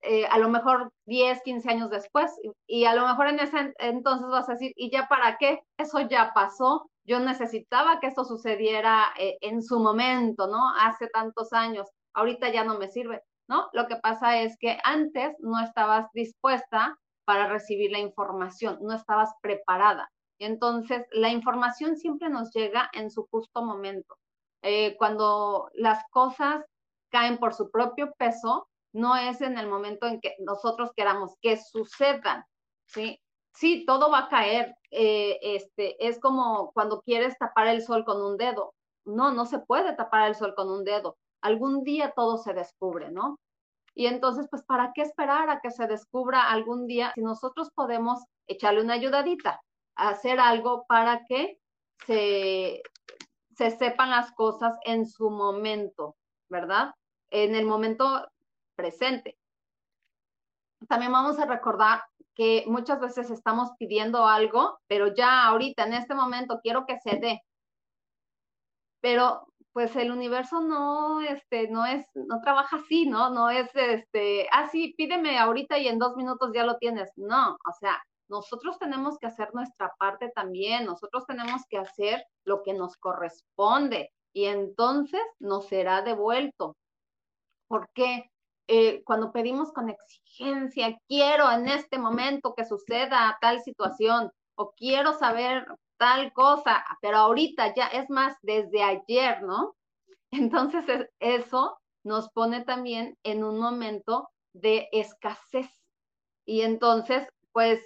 eh, 0.02 0.26
a 0.26 0.38
lo 0.40 0.50
mejor 0.50 0.92
10, 1.06 1.42
15 1.44 1.70
años 1.70 1.90
después 1.90 2.38
y, 2.68 2.84
a 2.84 2.96
lo 2.96 3.08
mejor 3.08 3.28
en 3.28 3.40
ese 3.40 3.74
entonces 3.80 4.28
vas 4.28 4.50
a 4.50 4.54
decir, 4.54 4.74
¿y 4.76 4.92
ya 4.92 5.08
para 5.08 5.38
qué? 5.38 5.64
Eso 5.78 6.02
ya 6.02 6.34
pasó. 6.34 6.91
Yo 7.04 7.20
necesitaba 7.20 8.00
que 8.00 8.08
eso 8.08 8.24
sucediera 8.26 9.06
eh, 9.18 9.38
en 9.42 9.64
su 9.64 9.80
momento, 9.80 10.48
¿no? 10.48 10.70
Hace 10.80 11.08
tantos 11.08 11.54
años. 11.54 11.88
Ahorita 12.14 12.50
ya 12.52 12.64
no 12.64 12.78
me 12.78 12.90
sirve, 12.90 13.22
¿no? 13.48 13.70
Lo 13.74 13.88
que 13.88 13.96
pasa 13.98 14.40
es 14.42 14.58
que 14.60 14.78
antes 14.84 15.36
no 15.40 15.60
estabas 15.60 16.08
dispuesta 16.14 16.98
para 17.26 17.48
recibir 17.48 17.92
la 17.92 18.00
información, 18.00 18.78
no 18.82 18.94
estabas 18.94 19.32
preparada. 19.42 20.12
Entonces, 20.40 21.06
la 21.12 21.30
información 21.30 21.96
siempre 21.98 22.30
nos 22.30 22.52
llega 22.52 22.90
en 22.94 23.12
su 23.12 23.28
justo 23.30 23.64
momento. 23.64 24.18
Eh, 24.64 24.96
cuando 24.98 25.70
las 25.74 26.04
cosas 26.12 26.66
caen 27.12 27.38
por 27.38 27.54
su 27.54 27.70
propio 27.72 28.14
peso, 28.18 28.68
no 28.94 29.16
es 29.16 29.42
en 29.42 29.58
el 29.58 29.68
momento 29.68 30.08
en 30.08 30.20
que 30.20 30.36
nosotros 30.40 30.92
queramos 30.96 31.36
que 31.42 31.58
sucedan, 31.58 32.44
¿sí? 32.86 33.21
Sí, 33.54 33.86
todo 33.86 34.10
va 34.12 34.20
a 34.20 34.30
caer. 34.30 34.76
Eh, 34.92 35.38
este, 35.42 36.08
es 36.08 36.20
como 36.20 36.72
cuando 36.74 37.02
quieres 37.02 37.38
tapar 37.38 37.68
el 37.68 37.82
sol 37.82 38.06
con 38.06 38.22
un 38.22 38.38
dedo. 38.38 38.74
No, 39.06 39.32
no 39.32 39.46
se 39.46 39.60
puede 39.60 39.96
tapar 39.96 40.28
el 40.28 40.36
sol 40.36 40.54
con 40.56 40.70
un 40.70 40.84
dedo. 40.84 41.18
Algún 41.42 41.84
día 41.84 42.14
todo 42.16 42.38
se 42.38 42.54
descubre, 42.54 43.12
¿no? 43.12 43.38
Y 43.94 44.08
entonces, 44.08 44.48
pues, 44.50 44.64
¿para 44.64 44.92
qué 44.94 45.02
esperar 45.02 45.50
a 45.50 45.60
que 45.60 45.72
se 45.72 45.88
descubra 45.88 46.50
algún 46.50 46.88
día 46.88 47.12
si 47.16 47.22
nosotros 47.22 47.70
podemos 47.76 48.24
echarle 48.48 48.82
una 48.82 48.94
ayudadita, 48.94 49.60
hacer 49.96 50.40
algo 50.40 50.86
para 50.88 51.26
que 51.28 51.58
se, 52.06 52.82
se 53.56 53.72
sepan 53.72 54.12
las 54.12 54.32
cosas 54.34 54.78
en 54.86 55.06
su 55.06 55.30
momento, 55.30 56.16
¿verdad? 56.50 56.94
En 57.30 57.56
el 57.56 57.66
momento 57.66 58.28
presente. 58.76 59.38
También 60.92 61.14
vamos 61.14 61.40
a 61.40 61.46
recordar 61.46 62.04
que 62.36 62.66
muchas 62.68 63.00
veces 63.00 63.32
estamos 63.32 63.70
pidiendo 63.80 64.28
algo, 64.28 64.78
pero 64.88 65.16
ya 65.16 65.46
ahorita, 65.46 65.86
en 65.86 65.94
este 65.94 66.14
momento, 66.14 66.60
quiero 66.62 66.86
que 66.86 67.00
se 67.00 67.16
dé. 67.16 67.42
Pero 69.00 69.48
pues 69.72 69.96
el 69.96 70.12
universo 70.12 70.60
no, 70.60 71.22
este, 71.22 71.70
no 71.70 71.86
es, 71.86 72.06
no 72.14 72.42
trabaja 72.42 72.76
así, 72.76 73.06
¿no? 73.06 73.30
No 73.30 73.50
es, 73.50 73.74
este, 73.74 74.50
ah, 74.52 74.68
sí, 74.68 74.94
pídeme 74.98 75.40
ahorita 75.40 75.78
y 75.78 75.88
en 75.88 75.98
dos 75.98 76.18
minutos 76.18 76.52
ya 76.54 76.66
lo 76.66 76.76
tienes. 76.76 77.10
No, 77.16 77.54
o 77.54 77.72
sea, 77.80 77.98
nosotros 78.28 78.78
tenemos 78.78 79.18
que 79.18 79.28
hacer 79.28 79.54
nuestra 79.54 79.94
parte 79.98 80.30
también, 80.36 80.86
nosotros 80.86 81.26
tenemos 81.26 81.62
que 81.70 81.78
hacer 81.78 82.22
lo 82.44 82.64
que 82.64 82.74
nos 82.74 82.98
corresponde 82.98 84.12
y 84.34 84.44
entonces 84.48 85.22
nos 85.40 85.68
será 85.68 86.02
devuelto. 86.02 86.76
¿Por 87.70 87.88
qué? 87.94 88.30
Eh, 88.68 89.04
cuando 89.04 89.32
pedimos 89.32 89.72
con 89.74 89.90
exigencia, 89.90 90.98
quiero 91.08 91.52
en 91.52 91.68
este 91.68 91.98
momento 91.98 92.54
que 92.56 92.66
suceda 92.66 93.38
tal 93.42 93.62
situación 93.62 94.32
o 94.56 94.72
quiero 94.72 95.14
saber 95.14 95.66
tal 95.98 96.32
cosa, 96.34 96.86
pero 97.02 97.18
ahorita 97.18 97.74
ya 97.76 97.88
es 97.88 98.10
más 98.10 98.36
desde 98.42 98.84
ayer, 98.84 99.42
¿no? 99.44 99.76
Entonces 100.32 101.10
eso 101.20 101.78
nos 102.04 102.30
pone 102.30 102.64
también 102.64 103.18
en 103.24 103.44
un 103.44 103.60
momento 103.60 104.30
de 104.54 104.90
escasez. 104.92 105.70
Y 106.46 106.62
entonces, 106.62 107.28
pues 107.52 107.82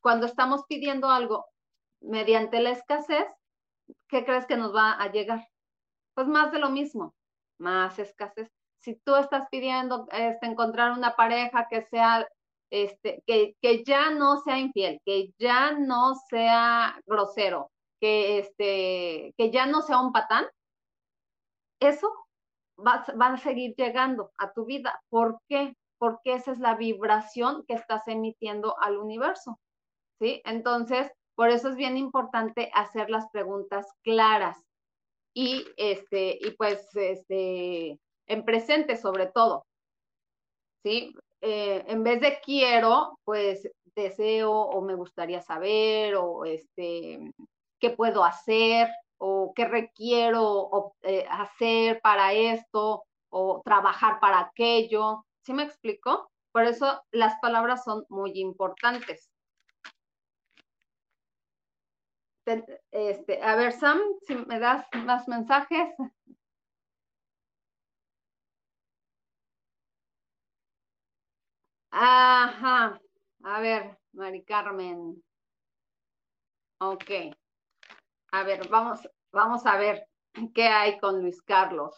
cuando 0.00 0.26
estamos 0.26 0.64
pidiendo 0.68 1.10
algo 1.10 1.46
mediante 2.00 2.60
la 2.60 2.70
escasez, 2.70 3.26
¿qué 4.08 4.24
crees 4.24 4.46
que 4.46 4.56
nos 4.56 4.74
va 4.74 4.92
a 4.92 5.10
llegar? 5.12 5.46
Pues 6.14 6.26
más 6.26 6.50
de 6.52 6.58
lo 6.58 6.70
mismo, 6.70 7.14
más 7.58 7.98
escasez 7.98 8.50
si 8.80 8.96
tú 9.04 9.16
estás 9.16 9.48
pidiendo 9.50 10.06
este, 10.12 10.46
encontrar 10.46 10.92
una 10.92 11.14
pareja 11.16 11.68
que 11.68 11.82
sea, 11.82 12.26
este, 12.70 13.22
que, 13.26 13.56
que 13.60 13.84
ya 13.84 14.10
no 14.10 14.38
sea 14.38 14.58
infiel, 14.58 15.00
que 15.04 15.32
ya 15.38 15.72
no 15.72 16.14
sea 16.28 17.00
grosero, 17.06 17.70
que, 18.00 18.38
este, 18.38 19.34
que 19.36 19.50
ya 19.50 19.66
no 19.66 19.82
sea 19.82 20.00
un 20.00 20.12
patán, 20.12 20.46
eso 21.80 22.08
va, 22.78 23.04
va 23.20 23.34
a 23.34 23.36
seguir 23.36 23.74
llegando 23.76 24.32
a 24.38 24.52
tu 24.52 24.64
vida. 24.64 25.00
¿Por 25.08 25.40
qué? 25.48 25.74
Porque 25.98 26.34
esa 26.34 26.52
es 26.52 26.58
la 26.58 26.74
vibración 26.76 27.64
que 27.66 27.74
estás 27.74 28.06
emitiendo 28.08 28.78
al 28.80 28.98
universo. 28.98 29.58
¿Sí? 30.18 30.42
Entonces, 30.44 31.10
por 31.34 31.48
eso 31.48 31.70
es 31.70 31.76
bien 31.76 31.96
importante 31.96 32.70
hacer 32.74 33.08
las 33.08 33.30
preguntas 33.30 33.86
claras 34.02 34.62
y 35.34 35.64
este 35.76 36.38
y 36.40 36.50
pues 36.52 36.86
este 36.94 37.98
en 38.30 38.44
presente 38.44 38.96
sobre 38.96 39.26
todo. 39.26 39.66
¿Sí? 40.82 41.14
Eh, 41.42 41.84
en 41.86 42.02
vez 42.04 42.20
de 42.20 42.40
quiero, 42.40 43.18
pues 43.24 43.68
deseo 43.94 44.52
o 44.52 44.80
me 44.82 44.94
gustaría 44.94 45.42
saber 45.42 46.14
o 46.14 46.44
este, 46.44 47.32
qué 47.78 47.90
puedo 47.90 48.24
hacer 48.24 48.88
o 49.18 49.52
qué 49.54 49.66
requiero 49.66 50.94
eh, 51.02 51.26
hacer 51.28 52.00
para 52.00 52.32
esto 52.32 53.04
o 53.30 53.60
trabajar 53.64 54.20
para 54.20 54.40
aquello. 54.40 55.26
¿Sí 55.42 55.52
me 55.52 55.64
explico? 55.64 56.30
Por 56.52 56.64
eso 56.64 57.02
las 57.10 57.38
palabras 57.40 57.84
son 57.84 58.04
muy 58.08 58.38
importantes. 58.40 59.30
Este, 62.90 63.42
a 63.42 63.54
ver, 63.54 63.72
Sam, 63.72 64.00
si 64.26 64.34
me 64.34 64.58
das 64.58 64.86
más 65.04 65.28
mensajes. 65.28 65.94
Ajá. 71.92 73.00
A 73.44 73.60
ver, 73.60 73.96
Mari 74.12 74.42
Carmen. 74.44 75.22
Ok. 76.80 77.10
A 78.32 78.42
ver, 78.44 78.68
vamos, 78.68 79.08
vamos 79.32 79.66
a 79.66 79.76
ver 79.76 80.06
qué 80.54 80.64
hay 80.68 80.98
con 80.98 81.20
Luis 81.22 81.42
Carlos. 81.42 81.94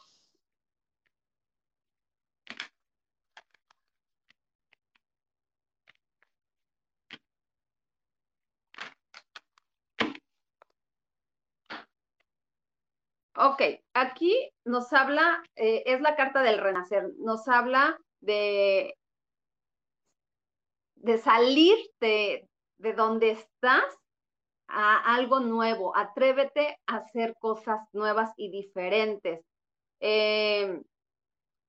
Ok, 13.35 13.63
aquí 13.95 14.51
nos 14.65 14.93
habla, 14.93 15.43
eh, 15.57 15.83
es 15.87 16.01
la 16.03 16.17
carta 16.17 16.43
del 16.43 16.59
renacer, 16.59 17.11
nos 17.19 17.49
habla 17.49 17.99
de 18.21 18.95
de 21.03 21.19
salir 21.19 21.77
de, 22.01 22.49
donde 22.97 23.33
estás 23.33 23.85
a 24.69 25.15
algo 25.15 25.41
nuevo. 25.41 25.95
Atrévete 25.97 26.79
a 26.87 26.99
hacer 26.99 27.35
cosas 27.39 27.81
nuevas 27.93 28.33
y 28.37 28.51
diferentes. 28.51 29.45
Eh, 30.01 30.81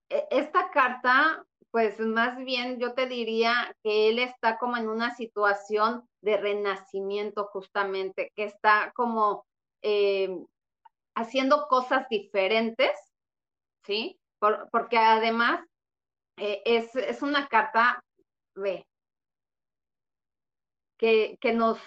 e, 0.09 0.27
esta 0.31 0.69
carta, 0.69 1.43
pues 1.71 1.99
más 1.99 2.37
bien 2.37 2.79
yo 2.79 2.93
te 2.93 3.07
diría 3.07 3.75
que 3.83 4.09
él 4.09 4.19
está 4.19 4.57
como 4.57 4.77
en 4.77 4.87
una 4.87 5.15
situación 5.15 6.07
de 6.21 6.37
renacimiento 6.37 7.45
justamente, 7.51 8.31
que 8.35 8.45
está 8.45 8.93
como 8.95 9.45
eh, 9.81 10.29
haciendo 11.15 11.67
cosas 11.67 12.07
diferentes, 12.09 12.91
¿sí? 13.83 14.19
porque 14.71 14.97
además 14.97 15.61
eh, 16.37 16.61
es, 16.65 16.93
es, 16.95 17.21
una 17.21 17.47
carta, 17.47 18.03
ve, 18.55 18.85
que, 21.03 21.37
que 21.41 21.51
nos 21.51 21.77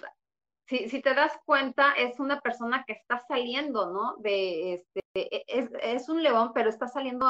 si, 0.67 0.89
si, 0.89 1.01
te 1.01 1.15
das 1.15 1.31
cuenta, 1.43 1.93
es 1.93 2.19
una 2.19 2.39
persona 2.39 2.83
que 2.85 2.93
está 2.93 3.17
saliendo, 3.27 3.91
¿no? 3.91 4.15
De 4.17 4.75
este, 4.75 5.01
e, 5.15 5.43
es, 5.47 5.71
es 5.81 6.07
un 6.07 6.21
león, 6.21 6.51
pero 6.53 6.69
está 6.69 6.87
saliendo 6.87 7.25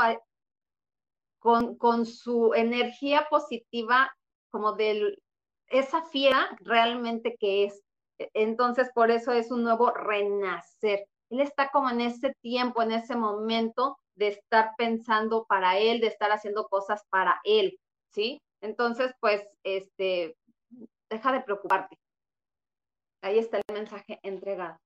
con, 1.40 1.78
con, 1.78 2.06
su 2.06 2.54
energía 2.56 3.28
positiva, 3.30 4.12
como 4.50 4.74
de 4.74 5.18
esa 5.68 6.04
fiera 6.08 6.58
realmente 6.60 7.38
que 7.40 7.66
es. 7.66 7.82
E, 8.20 8.30
entonces, 8.34 8.92
por 8.94 9.10
eso 9.10 9.32
es 9.32 9.50
un 9.50 9.64
nuevo 9.64 9.92
renacer. 9.92 11.08
Él 11.30 11.40
está 11.40 11.70
como 11.70 11.90
en 11.90 12.02
ese 12.02 12.34
tiempo, 12.42 12.82
en 12.82 12.92
ese 12.92 13.16
momento 13.16 13.98
de 14.16 14.30
estar 14.30 14.72
pensando 14.78 15.46
para 15.46 15.78
él, 15.78 16.02
de 16.02 16.08
estar 16.08 16.32
haciendo 16.34 16.68
cosas 16.68 17.04
para 17.10 17.40
él, 17.46 17.80
¿sí? 18.12 18.42
Entonces, 18.62 19.14
pues, 19.22 19.48
este, 19.64 20.36
deja 21.10 21.32
de 21.32 21.42
preocuparte. 21.42 21.98
Ahí 23.22 23.40
está 23.40 23.58
el 23.58 23.74
mensaje 23.74 24.20
entregado. 24.24 24.80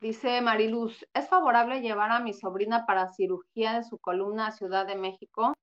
Dice 0.00 0.40
Mariluz, 0.42 1.06
¿es 1.14 1.28
favorable 1.30 1.80
llevar 1.80 2.10
a 2.12 2.20
mi 2.20 2.34
sobrina 2.34 2.84
para 2.84 3.08
cirugía 3.14 3.72
de 3.72 3.84
su 3.84 3.98
columna 3.98 4.48
a 4.48 4.52
Ciudad 4.52 4.86
de 4.86 4.96
México? 4.96 5.54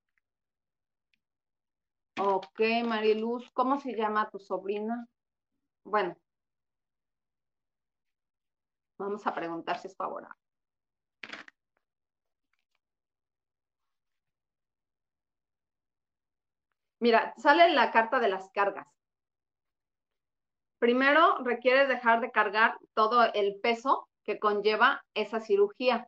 Ok, 2.20 2.60
Mariluz, 2.86 3.52
¿cómo 3.52 3.80
se 3.80 3.96
llama 3.96 4.30
tu 4.32 4.40
sobrina? 4.40 5.08
Bueno, 5.84 6.16
vamos 8.98 9.28
a 9.28 9.34
preguntar 9.36 9.78
si 9.80 9.88
es 9.90 9.96
favorable. 9.96 10.41
Mira, 17.02 17.34
sale 17.38 17.74
la 17.74 17.92
carta 17.92 18.20
de 18.20 18.30
las 18.30 18.52
cargas. 18.52 18.88
Primero, 20.78 21.40
requieres 21.40 21.88
dejar 21.88 22.22
de 22.22 22.30
cargar 22.30 22.78
todo 22.94 23.24
el 23.34 23.60
peso 23.60 24.08
que 24.24 24.38
conlleva 24.38 25.04
esa 25.16 25.42
cirugía. 25.42 26.08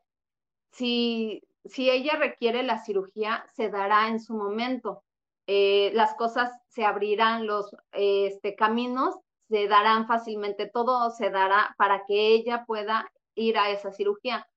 Si, 0.72 1.42
si 1.66 1.90
ella 1.90 2.16
requiere 2.18 2.62
la 2.62 2.78
cirugía, 2.78 3.44
se 3.56 3.70
dará 3.70 4.08
en 4.08 4.20
su 4.20 4.36
momento. 4.36 5.04
Eh, 5.48 5.90
las 5.96 6.14
cosas 6.14 6.52
se 6.68 6.86
abrirán, 6.86 7.48
los 7.48 7.76
este, 7.92 8.56
caminos 8.56 9.16
se 9.50 9.68
darán 9.68 10.06
fácilmente, 10.06 10.70
todo 10.70 11.10
se 11.10 11.32
dará 11.32 11.74
para 11.80 12.04
que 12.06 12.28
ella 12.28 12.66
pueda 12.68 13.12
ir 13.34 13.58
a 13.58 13.72
esa 13.72 13.92
cirugía. 13.92 14.48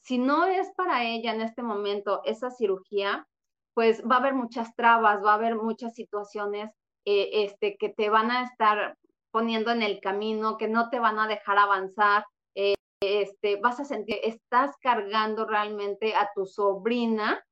Si 0.00 0.18
no 0.18 0.44
es 0.46 0.72
para 0.76 1.04
ella 1.04 1.32
en 1.32 1.40
este 1.40 1.62
momento 1.62 2.20
esa 2.24 2.50
cirugía, 2.50 3.28
pues 3.74 4.02
va 4.08 4.16
a 4.16 4.18
haber 4.20 4.34
muchas 4.34 4.74
trabas, 4.76 5.22
va 5.22 5.32
a 5.32 5.34
haber 5.34 5.56
muchas 5.56 5.94
situaciones 5.94 6.70
eh, 7.04 7.44
este, 7.44 7.76
que 7.76 7.90
te 7.90 8.08
van 8.08 8.30
a 8.30 8.44
estar 8.44 8.96
poniendo 9.30 9.72
en 9.72 9.82
el 9.82 10.00
camino, 10.00 10.56
que 10.56 10.68
no 10.68 10.90
te 10.90 11.00
van 11.00 11.18
a 11.18 11.26
dejar 11.26 11.58
avanzar. 11.58 12.24
Eh, 12.54 12.74
este, 13.00 13.56
vas 13.56 13.80
a 13.80 13.84
sentir, 13.84 14.18
estás 14.22 14.76
cargando 14.80 15.44
realmente 15.44 16.14
a 16.14 16.30
tu 16.34 16.46
sobrina, 16.46 17.44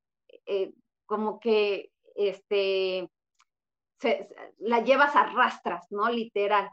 eh, 0.45 0.71
como 1.05 1.39
que 1.39 1.91
este, 2.15 3.09
la 4.57 4.79
llevas 4.79 5.15
a 5.15 5.25
rastras, 5.25 5.85
¿no? 5.91 6.09
Literal. 6.09 6.69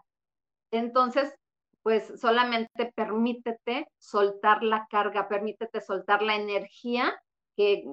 Entonces, 0.70 1.34
pues 1.82 2.20
solamente 2.20 2.92
permítete 2.94 3.88
soltar 3.98 4.62
la 4.62 4.86
carga, 4.88 5.28
permítete 5.28 5.80
soltar 5.80 6.22
la 6.22 6.36
energía 6.36 7.20
que, 7.56 7.84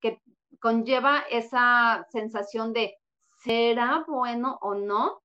que 0.00 0.20
conlleva 0.60 1.20
esa 1.30 2.06
sensación 2.10 2.72
de, 2.72 2.96
¿será 3.42 4.04
bueno 4.06 4.58
o 4.60 4.74
no? 4.74 5.22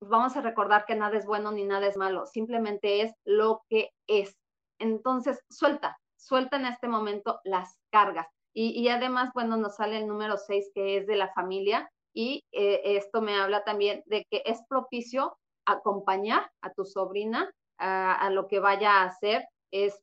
Vamos 0.00 0.36
a 0.36 0.40
recordar 0.40 0.84
que 0.86 0.94
nada 0.94 1.16
es 1.16 1.26
bueno 1.26 1.50
ni 1.50 1.64
nada 1.64 1.86
es 1.86 1.96
malo, 1.96 2.26
simplemente 2.26 3.02
es 3.02 3.12
lo 3.24 3.62
que 3.68 3.90
es. 4.06 4.36
Entonces, 4.78 5.40
suelta, 5.50 5.98
suelta 6.16 6.56
en 6.56 6.66
este 6.66 6.88
momento 6.88 7.40
las 7.44 7.76
cargas. 7.90 8.26
Y, 8.54 8.88
además, 8.88 9.30
bueno, 9.34 9.56
nos 9.56 9.76
sale 9.76 9.98
el 9.98 10.08
número 10.08 10.36
6 10.36 10.72
que 10.74 10.96
es 10.96 11.06
de 11.06 11.14
la 11.14 11.32
familia 11.32 11.88
y 12.12 12.44
eh, 12.50 12.80
esto 12.96 13.22
me 13.22 13.36
habla 13.36 13.62
también 13.62 14.02
de 14.06 14.26
que 14.28 14.42
es 14.46 14.60
propicio 14.68 15.38
acompañar 15.64 16.50
a 16.62 16.72
tu 16.72 16.84
sobrina 16.84 17.48
a, 17.78 18.14
a 18.14 18.30
lo 18.30 18.48
que 18.48 18.58
vaya 18.58 18.94
a 18.94 19.04
hacer. 19.04 19.46
Es, 19.70 20.00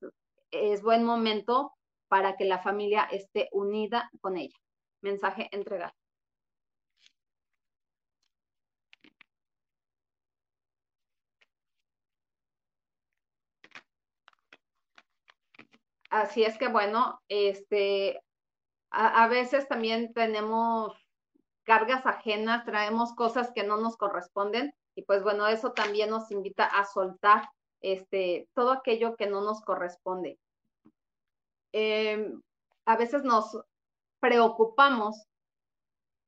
es 0.52 0.82
buen 0.82 1.04
momento 1.04 1.75
para 2.15 2.38
que 2.38 2.45
la 2.45 2.60
familia 2.60 3.04
esté 3.12 3.49
unida 3.51 4.10
con 4.21 4.38
ella. 4.38 4.56
Mensaje 5.01 5.49
entregado. 5.51 5.91
Así 16.10 16.45
es 16.45 16.58
que 16.58 16.69
bueno, 16.69 17.19
este, 17.28 18.21
a, 18.91 19.28
veces 19.28 19.67
también 19.67 20.13
tenemos 20.13 20.97
cargas 21.63 22.06
ajenas, 22.06 22.63
traemos 22.63 23.13
cosas 23.13 23.51
que 23.54 23.65
no 23.65 23.75
nos 23.75 23.97
corresponden 23.97 24.73
y 24.95 25.01
pues 25.01 25.21
bueno, 25.21 25.47
eso 25.47 25.73
también 25.73 26.12
nos 26.12 26.32
invita 26.32 26.63
a 26.63 26.86
soltar 26.86 27.49
este, 27.82 28.47
todo 28.54 28.71
aquello 28.71 29.17
que 29.17 29.28
no 29.28 29.41
nos 29.41 29.60
corresponde. 29.60 30.39
Em, 31.78 32.42
a 32.86 32.96
veces 32.96 33.26
nos 33.26 33.60
preocupamos 34.22 35.28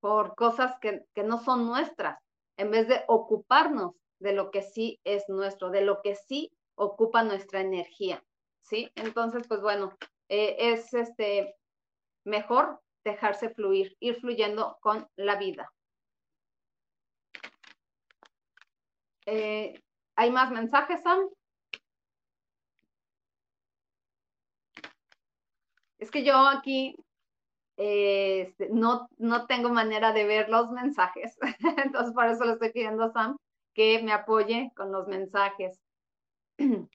por 0.01 0.35
cosas 0.35 0.73
que, 0.81 1.05
no 1.23 1.37
son 1.37 1.65
nuestras, 1.65 2.19
en 2.57 2.69
vez 2.69 2.89
de 2.89 3.05
ocuparnos 3.07 3.95
de 4.19 4.33
lo 4.33 4.51
que 4.51 4.61
sí 4.61 4.99
es 5.05 5.23
nuestro, 5.29 5.69
de 5.69 5.83
lo 5.83 6.01
que 6.01 6.15
sí 6.15 6.51
ocupa 6.75 7.23
nuestra 7.23 7.61
energía, 7.61 8.21
¿sí? 8.61 8.91
Entonces, 8.95 9.47
pues 9.47 9.61
bueno, 9.61 9.97
eh, 10.27 10.57
es 10.59 10.93
este 10.93 11.55
mejor 12.25 12.81
dejarse 13.05 13.49
fluir, 13.49 13.95
ir 14.01 14.19
fluyendo 14.19 14.77
con 14.81 15.07
la 15.15 15.37
vida. 15.37 15.71
Eh, 19.25 19.81
¿Hay 20.17 20.29
más 20.29 20.51
mensajes, 20.51 21.01
Sam? 21.03 21.29
Es 26.07 26.11
que 26.11 26.23
yo 26.23 26.47
aquí 26.47 26.95
eh, 27.75 28.55
no, 28.71 29.09
no 29.17 29.45
tengo 29.45 29.67
manera 29.67 30.13
de 30.13 30.23
ver 30.25 30.47
los 30.47 30.71
mensajes, 30.71 31.37
entonces 31.83 32.13
por 32.13 32.27
eso 32.27 32.45
le 32.45 32.53
estoy 32.53 32.71
pidiendo 32.71 33.03
a 33.03 33.11
Sam 33.11 33.35
que 33.73 34.01
me 34.01 34.13
apoye 34.13 34.71
con 34.73 34.93
los 34.93 35.05
mensajes. 35.09 35.81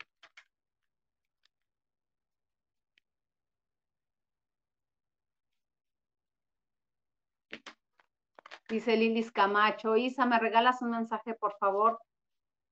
Dice 8.71 8.97
Lilis 8.97 9.31
Camacho, 9.31 9.99
Isa, 9.99 10.25
¿me 10.25 10.39
regalas 10.39 10.81
un 10.81 10.93
mensaje, 10.93 11.35
por 11.35 11.55
favor? 11.59 11.99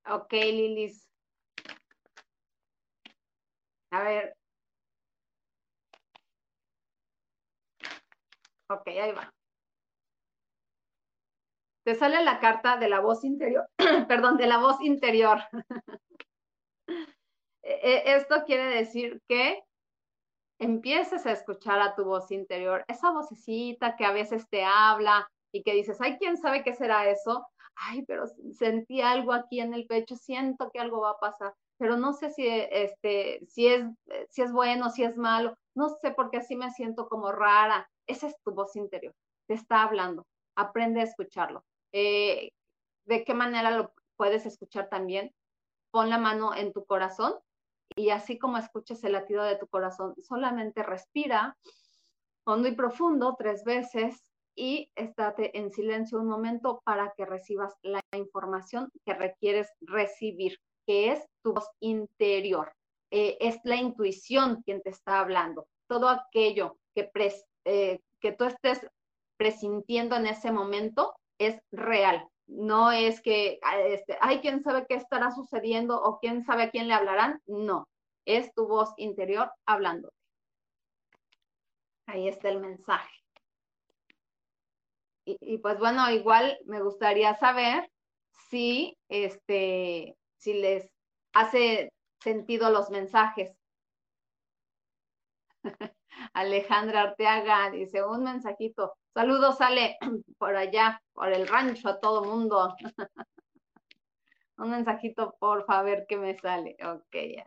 Ok, 0.09 0.33
Lilis. 0.33 1.07
A 3.91 4.01
ver, 4.01 4.40
Ok, 8.73 8.87
ahí 8.87 9.11
va. 9.11 9.29
Te 11.83 11.95
sale 11.95 12.23
la 12.23 12.39
carta 12.39 12.77
de 12.77 12.87
la 12.89 12.99
voz 12.99 13.23
interior, 13.23 13.67
perdón, 14.07 14.37
de 14.37 14.47
la 14.47 14.57
voz 14.57 14.81
interior. 14.81 15.39
E, 17.63 17.73
e, 17.73 18.15
esto 18.15 18.43
quiere 18.43 18.65
decir 18.65 19.21
que 19.27 19.61
empieces 20.59 21.27
a 21.27 21.31
escuchar 21.31 21.79
a 21.79 21.93
tu 21.93 22.03
voz 22.03 22.31
interior, 22.31 22.83
esa 22.87 23.11
vocecita 23.11 23.95
que 23.95 24.03
a 24.03 24.11
veces 24.11 24.49
te 24.49 24.63
habla 24.63 25.29
y 25.53 25.61
que 25.61 25.73
dices, 25.73 26.01
ay, 26.01 26.17
¿quién 26.17 26.37
sabe 26.37 26.63
qué 26.63 26.73
será 26.73 27.07
eso? 27.07 27.45
Ay, 27.75 28.03
pero 28.07 28.25
sentí 28.57 29.01
algo 29.01 29.31
aquí 29.31 29.59
en 29.59 29.75
el 29.75 29.85
pecho, 29.85 30.15
siento 30.15 30.71
que 30.71 30.79
algo 30.79 31.01
va 31.01 31.11
a 31.11 31.19
pasar, 31.19 31.53
pero 31.77 31.97
no 31.97 32.13
sé 32.13 32.31
si, 32.31 32.47
este, 32.47 33.45
si, 33.47 33.67
es, 33.67 33.85
si 34.29 34.41
es 34.41 34.51
bueno, 34.51 34.89
si 34.89 35.03
es 35.03 35.17
malo, 35.17 35.55
no 35.75 35.89
sé 35.89 36.11
porque 36.11 36.37
así 36.37 36.55
me 36.55 36.71
siento 36.71 37.07
como 37.07 37.31
rara. 37.31 37.89
Esa 38.07 38.27
es 38.27 38.35
tu 38.43 38.51
voz 38.51 38.75
interior, 38.75 39.13
te 39.47 39.53
está 39.53 39.83
hablando, 39.83 40.25
aprende 40.55 41.01
a 41.01 41.05
escucharlo. 41.05 41.63
Eh, 41.91 42.51
¿De 43.05 43.23
qué 43.23 43.33
manera 43.33 43.71
lo 43.71 43.93
puedes 44.15 44.45
escuchar 44.45 44.89
también? 44.89 45.33
pon 45.91 46.09
la 46.09 46.17
mano 46.17 46.55
en 46.55 46.73
tu 46.73 46.85
corazón 46.85 47.33
y 47.95 48.09
así 48.09 48.39
como 48.39 48.57
escuches 48.57 49.03
el 49.03 49.11
latido 49.11 49.43
de 49.43 49.57
tu 49.57 49.67
corazón, 49.67 50.15
solamente 50.21 50.81
respira 50.81 51.57
hondo 52.45 52.69
y 52.69 52.75
profundo 52.75 53.35
tres 53.37 53.63
veces 53.63 54.23
y 54.55 54.89
estate 54.95 55.57
en 55.57 55.71
silencio 55.71 56.19
un 56.19 56.27
momento 56.27 56.81
para 56.85 57.13
que 57.15 57.25
recibas 57.25 57.73
la 57.83 58.01
información 58.15 58.89
que 59.05 59.13
requieres 59.13 59.69
recibir, 59.81 60.57
que 60.85 61.11
es 61.11 61.25
tu 61.43 61.53
voz 61.53 61.69
interior. 61.79 62.73
Eh, 63.11 63.37
es 63.39 63.59
la 63.63 63.75
intuición 63.75 64.61
quien 64.63 64.81
te 64.81 64.89
está 64.89 65.19
hablando. 65.19 65.67
Todo 65.87 66.09
aquello 66.09 66.77
que, 66.95 67.03
eh, 67.65 67.99
que 68.19 68.31
tú 68.31 68.45
estés 68.45 68.87
presintiendo 69.37 70.15
en 70.15 70.27
ese 70.27 70.51
momento 70.51 71.15
es 71.39 71.59
real. 71.71 72.27
No 72.47 72.91
es 72.91 73.21
que, 73.21 73.59
ah, 73.63 73.79
este, 73.79 74.17
ay, 74.21 74.39
quién 74.41 74.61
sabe 74.61 74.85
qué 74.87 74.95
estará 74.95 75.31
sucediendo 75.31 76.01
o 76.01 76.19
quién 76.19 76.43
sabe 76.43 76.63
a 76.63 76.69
quién 76.69 76.87
le 76.87 76.93
hablarán. 76.93 77.41
No, 77.45 77.87
es 78.25 78.53
tu 78.53 78.67
voz 78.67 78.93
interior 78.97 79.51
hablándote. 79.65 80.15
Ahí 82.07 82.27
está 82.27 82.49
el 82.49 82.59
mensaje. 82.59 83.09
Y, 85.23 85.59
pues 85.59 85.79
bueno, 85.79 86.09
igual 86.11 86.57
me 86.65 86.81
gustaría 86.81 87.33
saber 87.35 87.89
si, 88.49 88.97
este, 89.07 90.17
si 90.37 90.53
les 90.53 90.89
hace 91.33 91.93
sentido 92.19 92.69
los 92.69 92.89
mensajes. 92.89 93.55
Alejandra 96.33 97.01
Arteaga 97.01 97.69
dice 97.71 98.03
un 98.03 98.23
mensajito. 98.23 98.93
Saludos, 99.13 99.61
Ale, 99.61 99.97
por 100.37 100.55
allá, 100.55 101.01
por 101.13 101.31
el 101.31 101.47
rancho, 101.47 101.89
a 101.89 101.99
todo 101.99 102.23
mundo. 102.23 102.75
un 104.57 104.71
mensajito, 104.71 105.35
por 105.39 105.65
favor, 105.65 106.05
que 106.07 106.17
me 106.17 106.37
sale. 106.37 106.77
Ok, 106.83 107.15
ya. 107.35 107.45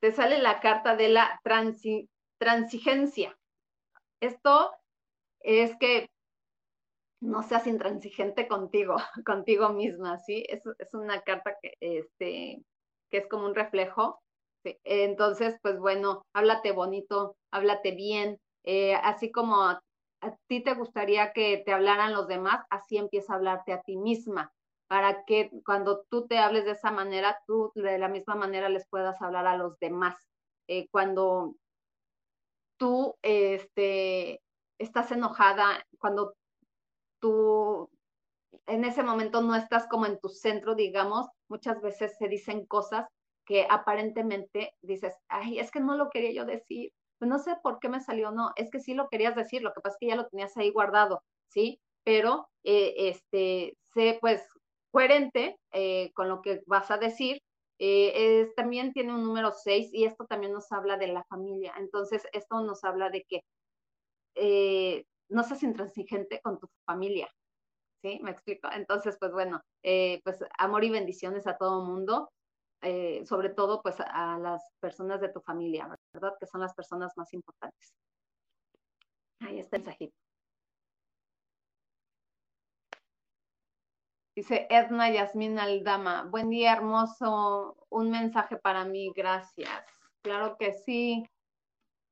te 0.00 0.12
sale 0.12 0.38
la 0.38 0.60
carta 0.60 0.96
de 0.96 1.08
la 1.08 1.40
transigencia. 2.38 3.36
Esto 4.20 4.72
es 5.40 5.76
que 5.78 6.10
no 7.20 7.42
seas 7.42 7.66
intransigente 7.66 8.46
contigo, 8.46 8.96
contigo 9.26 9.70
misma, 9.70 10.18
¿sí? 10.18 10.44
Es, 10.48 10.62
es 10.78 10.94
una 10.94 11.22
carta 11.22 11.56
que, 11.60 11.74
este, 11.80 12.62
que 13.10 13.18
es 13.18 13.28
como 13.28 13.46
un 13.46 13.54
reflejo. 13.54 14.20
Entonces, 14.84 15.56
pues 15.62 15.78
bueno, 15.78 16.22
háblate 16.34 16.72
bonito, 16.72 17.36
háblate 17.50 17.92
bien, 17.92 18.38
eh, 18.64 18.94
así 18.94 19.30
como 19.30 19.62
a 19.62 19.80
ti 20.48 20.62
te 20.62 20.74
gustaría 20.74 21.32
que 21.32 21.62
te 21.64 21.72
hablaran 21.72 22.12
los 22.12 22.26
demás, 22.26 22.64
así 22.70 22.96
empieza 22.96 23.32
a 23.32 23.36
hablarte 23.36 23.72
a 23.72 23.82
ti 23.82 23.96
misma 23.96 24.52
para 24.88 25.24
que 25.24 25.50
cuando 25.64 26.04
tú 26.10 26.26
te 26.26 26.38
hables 26.38 26.64
de 26.64 26.72
esa 26.72 26.90
manera, 26.90 27.38
tú 27.46 27.70
de 27.74 27.98
la 27.98 28.08
misma 28.08 28.34
manera 28.34 28.68
les 28.68 28.88
puedas 28.88 29.20
hablar 29.22 29.46
a 29.46 29.56
los 29.56 29.78
demás. 29.78 30.16
Eh, 30.66 30.88
cuando 30.90 31.54
tú 32.78 33.14
este, 33.22 34.40
estás 34.78 35.12
enojada, 35.12 35.84
cuando 35.98 36.34
tú 37.20 37.90
en 38.66 38.84
ese 38.84 39.02
momento 39.02 39.42
no 39.42 39.54
estás 39.54 39.86
como 39.88 40.06
en 40.06 40.18
tu 40.20 40.28
centro, 40.28 40.74
digamos, 40.74 41.26
muchas 41.48 41.80
veces 41.80 42.16
se 42.18 42.28
dicen 42.28 42.66
cosas 42.66 43.06
que 43.46 43.66
aparentemente 43.70 44.74
dices, 44.82 45.14
ay, 45.28 45.58
es 45.58 45.70
que 45.70 45.80
no 45.80 45.96
lo 45.96 46.10
quería 46.10 46.32
yo 46.32 46.44
decir, 46.44 46.92
pues 47.18 47.28
no 47.30 47.38
sé 47.38 47.56
por 47.62 47.78
qué 47.80 47.88
me 47.88 48.00
salió, 48.00 48.30
no, 48.30 48.52
es 48.56 48.70
que 48.70 48.80
sí 48.80 48.94
lo 48.94 49.08
querías 49.08 49.34
decir, 49.36 49.62
lo 49.62 49.72
que 49.72 49.80
pasa 49.80 49.94
es 49.94 49.98
que 50.00 50.06
ya 50.08 50.16
lo 50.16 50.26
tenías 50.28 50.56
ahí 50.56 50.70
guardado, 50.70 51.22
¿sí? 51.48 51.80
Pero, 52.04 52.48
eh, 52.64 52.94
este, 53.08 53.74
sé, 53.94 54.18
pues, 54.20 54.42
coherente 54.90 55.56
eh, 55.72 56.10
con 56.14 56.28
lo 56.28 56.42
que 56.42 56.62
vas 56.66 56.90
a 56.90 56.98
decir. 56.98 57.40
Eh, 57.80 58.48
también 58.56 58.92
tiene 58.92 59.14
un 59.14 59.22
número 59.22 59.52
6 59.52 59.90
y 59.92 60.04
esto 60.04 60.26
también 60.26 60.52
nos 60.52 60.72
habla 60.72 60.96
de 60.96 61.08
la 61.08 61.24
familia. 61.24 61.74
Entonces, 61.78 62.24
esto 62.32 62.60
nos 62.62 62.82
habla 62.84 63.10
de 63.10 63.24
que 63.28 63.42
eh, 64.36 65.04
no 65.28 65.44
seas 65.44 65.62
intransigente 65.62 66.40
con 66.42 66.58
tu 66.58 66.68
familia. 66.86 67.28
¿Sí? 68.02 68.20
¿Me 68.22 68.30
explico? 68.30 68.68
Entonces, 68.72 69.16
pues 69.18 69.32
bueno, 69.32 69.60
pues 69.82 70.44
amor 70.58 70.84
y 70.84 70.90
bendiciones 70.90 71.46
a 71.46 71.56
todo 71.56 71.84
mundo. 71.84 72.30
sobre 73.24 73.50
todo 73.50 73.82
pues 73.82 73.96
a 74.00 74.38
las 74.38 74.62
personas 74.80 75.20
de 75.20 75.28
tu 75.30 75.40
familia, 75.40 75.88
¿verdad? 76.12 76.34
Que 76.38 76.46
son 76.46 76.60
las 76.60 76.74
personas 76.74 77.12
más 77.16 77.32
importantes. 77.34 77.92
Ahí 79.40 79.58
está 79.58 79.76
el 79.76 79.82
mensajito. 79.82 80.14
Dice 84.36 84.68
Edna 84.70 85.10
Yasmin 85.10 85.58
Aldama, 85.58 86.24
buen 86.30 86.50
día 86.50 86.72
hermoso, 86.72 87.76
un 87.90 88.10
mensaje 88.10 88.56
para 88.56 88.84
mí, 88.84 89.12
gracias. 89.14 89.84
Claro 90.22 90.56
que 90.56 90.72
sí, 90.72 91.28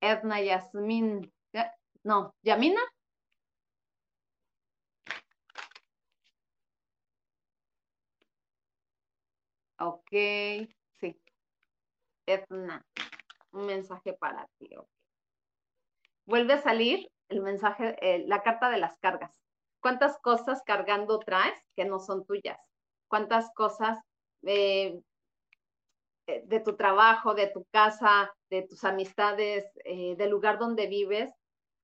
Edna 0.00 0.40
Yasmin, 0.40 1.32
no, 2.02 2.34
Yamina. 2.42 2.80
Ok, 9.78 10.10
sí. 11.00 11.20
Edna, 12.26 12.84
un 13.52 13.66
mensaje 13.66 14.14
para 14.14 14.48
ti. 14.58 14.70
Vuelve 16.24 16.54
a 16.54 16.62
salir 16.62 17.08
el 17.28 17.42
mensaje, 17.42 17.96
eh, 18.00 18.24
la 18.26 18.42
carta 18.42 18.70
de 18.70 18.78
las 18.78 18.96
cargas. 18.98 19.32
¿Cuántas 19.80 20.18
cosas 20.20 20.62
cargando 20.64 21.18
traes 21.18 21.58
que 21.76 21.84
no 21.84 22.00
son 22.00 22.24
tuyas? 22.24 22.58
¿Cuántas 23.08 23.52
cosas 23.54 23.98
eh, 24.42 24.98
eh, 26.26 26.42
de 26.46 26.60
tu 26.60 26.76
trabajo, 26.76 27.34
de 27.34 27.48
tu 27.48 27.64
casa, 27.70 28.32
de 28.50 28.62
tus 28.62 28.82
amistades, 28.84 29.64
del 29.84 30.30
lugar 30.30 30.58
donde 30.58 30.86
vives? 30.86 31.32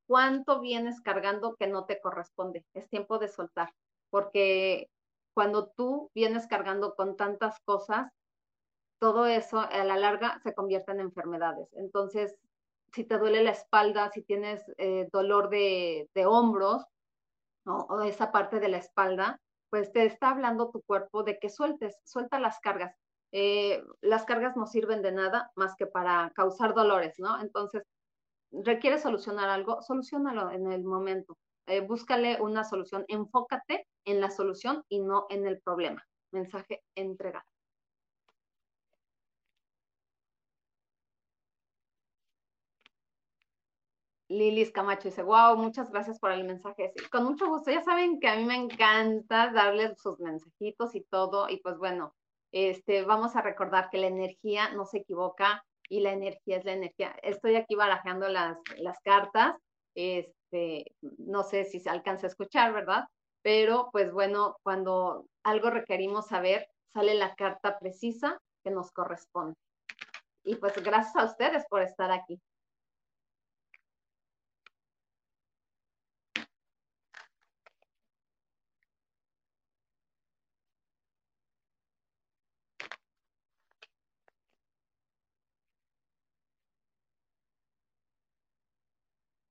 ¿Cuánto 0.06 0.60
vienes 0.60 1.00
cargando 1.00 1.54
que 1.56 1.66
no 1.66 1.84
te 1.84 2.00
corresponde? 2.00 2.64
Es 2.74 2.88
tiempo 2.88 3.18
de 3.18 3.28
soltar, 3.28 3.72
porque 4.10 4.88
cuando 5.34 5.68
tú 5.76 6.10
vienes 6.14 6.46
cargando 6.46 6.94
con 6.94 7.16
tantas 7.16 7.58
cosas, 7.64 8.10
todo 8.98 9.26
eso 9.26 9.60
a 9.60 9.84
la 9.84 9.96
larga 9.96 10.40
se 10.42 10.54
convierte 10.54 10.92
en 10.92 11.00
enfermedades. 11.00 11.68
Entonces, 11.72 12.36
si 12.92 13.04
te 13.04 13.18
duele 13.18 13.42
la 13.42 13.50
espalda, 13.50 14.10
si 14.10 14.22
tienes 14.22 14.64
dolor 15.10 15.48
de, 15.48 16.08
de 16.14 16.26
hombros, 16.26 16.84
o 17.64 18.02
esa 18.02 18.32
parte 18.32 18.60
de 18.60 18.68
la 18.68 18.78
espalda, 18.78 19.40
pues 19.70 19.92
te 19.92 20.04
está 20.04 20.30
hablando 20.30 20.70
tu 20.70 20.82
cuerpo 20.82 21.22
de 21.22 21.38
que 21.38 21.48
sueltes, 21.48 21.98
suelta 22.04 22.38
las 22.38 22.58
cargas. 22.60 22.94
Eh, 23.32 23.82
las 24.02 24.24
cargas 24.24 24.56
no 24.56 24.66
sirven 24.66 25.00
de 25.00 25.12
nada 25.12 25.50
más 25.56 25.74
que 25.76 25.86
para 25.86 26.30
causar 26.34 26.74
dolores, 26.74 27.14
¿no? 27.18 27.40
Entonces, 27.40 27.82
requiere 28.50 28.98
solucionar 28.98 29.48
algo, 29.48 29.80
solucionalo 29.80 30.50
en 30.50 30.70
el 30.70 30.84
momento. 30.84 31.38
Eh, 31.66 31.80
búscale 31.80 32.40
una 32.40 32.64
solución, 32.64 33.04
enfócate 33.08 33.86
en 34.04 34.20
la 34.20 34.30
solución 34.30 34.84
y 34.88 35.00
no 35.00 35.26
en 35.30 35.46
el 35.46 35.60
problema. 35.60 36.04
Mensaje 36.32 36.82
entregado. 36.94 37.44
Lilis 44.32 44.72
Camacho 44.72 45.08
dice, 45.08 45.22
wow, 45.22 45.56
muchas 45.56 45.90
gracias 45.90 46.18
por 46.18 46.32
el 46.32 46.44
mensaje. 46.44 46.92
con 47.10 47.24
mucho 47.24 47.48
gusto, 47.48 47.70
ya 47.70 47.82
saben 47.82 48.18
que 48.18 48.28
a 48.28 48.36
mí 48.36 48.44
me 48.44 48.56
encanta 48.56 49.52
darles 49.52 50.00
sus 50.00 50.18
mensajitos 50.20 50.94
y 50.94 51.02
todo, 51.02 51.48
y 51.50 51.58
pues 51.58 51.76
bueno, 51.76 52.14
este, 52.50 53.02
vamos 53.04 53.36
a 53.36 53.42
recordar 53.42 53.90
que 53.90 53.98
la 53.98 54.06
energía 54.06 54.70
no 54.70 54.86
se 54.86 54.98
equivoca 54.98 55.64
y 55.88 56.00
la 56.00 56.12
energía 56.12 56.56
es 56.56 56.64
la 56.64 56.72
energía. 56.72 57.14
Estoy 57.22 57.56
aquí 57.56 57.74
barajando 57.74 58.28
las, 58.28 58.56
las 58.78 58.98
cartas, 59.00 59.54
este, 59.94 60.94
no 61.18 61.42
sé 61.42 61.64
si 61.64 61.80
se 61.80 61.90
alcanza 61.90 62.26
a 62.26 62.30
escuchar, 62.30 62.72
¿verdad? 62.72 63.04
Pero 63.42 63.90
pues 63.92 64.12
bueno, 64.12 64.56
cuando 64.62 65.26
algo 65.44 65.70
requerimos 65.70 66.28
saber, 66.28 66.68
sale 66.94 67.14
la 67.14 67.34
carta 67.34 67.78
precisa 67.78 68.38
que 68.64 68.70
nos 68.70 68.92
corresponde. 68.92 69.54
Y 70.44 70.56
pues 70.56 70.74
gracias 70.82 71.16
a 71.16 71.24
ustedes 71.26 71.64
por 71.68 71.82
estar 71.82 72.10
aquí. 72.12 72.40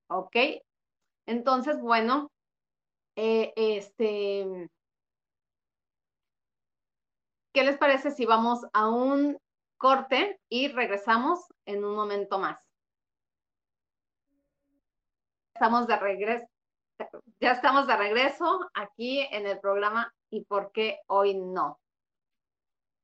¿Ok? 0.09 0.35
Entonces, 1.27 1.81
bueno, 1.81 2.30
eh, 3.23 3.53
este, 3.55 4.67
¿qué 7.53 7.63
les 7.63 7.77
parece 7.77 8.09
si 8.09 8.25
vamos 8.25 8.65
a 8.73 8.89
un 8.89 9.37
corte 9.77 10.39
y 10.49 10.69
regresamos 10.69 11.39
en 11.67 11.85
un 11.85 11.93
momento 11.93 12.39
más? 12.39 12.59
Estamos 15.53 15.85
de 15.85 15.97
regreso, 15.97 16.47
ya 17.39 17.51
estamos 17.51 17.85
de 17.85 17.95
regreso 17.95 18.67
aquí 18.73 19.19
en 19.29 19.45
el 19.45 19.59
programa 19.59 20.11
¿Y 20.31 20.45
por 20.45 20.71
qué 20.71 21.01
hoy 21.05 21.35
no? 21.35 21.79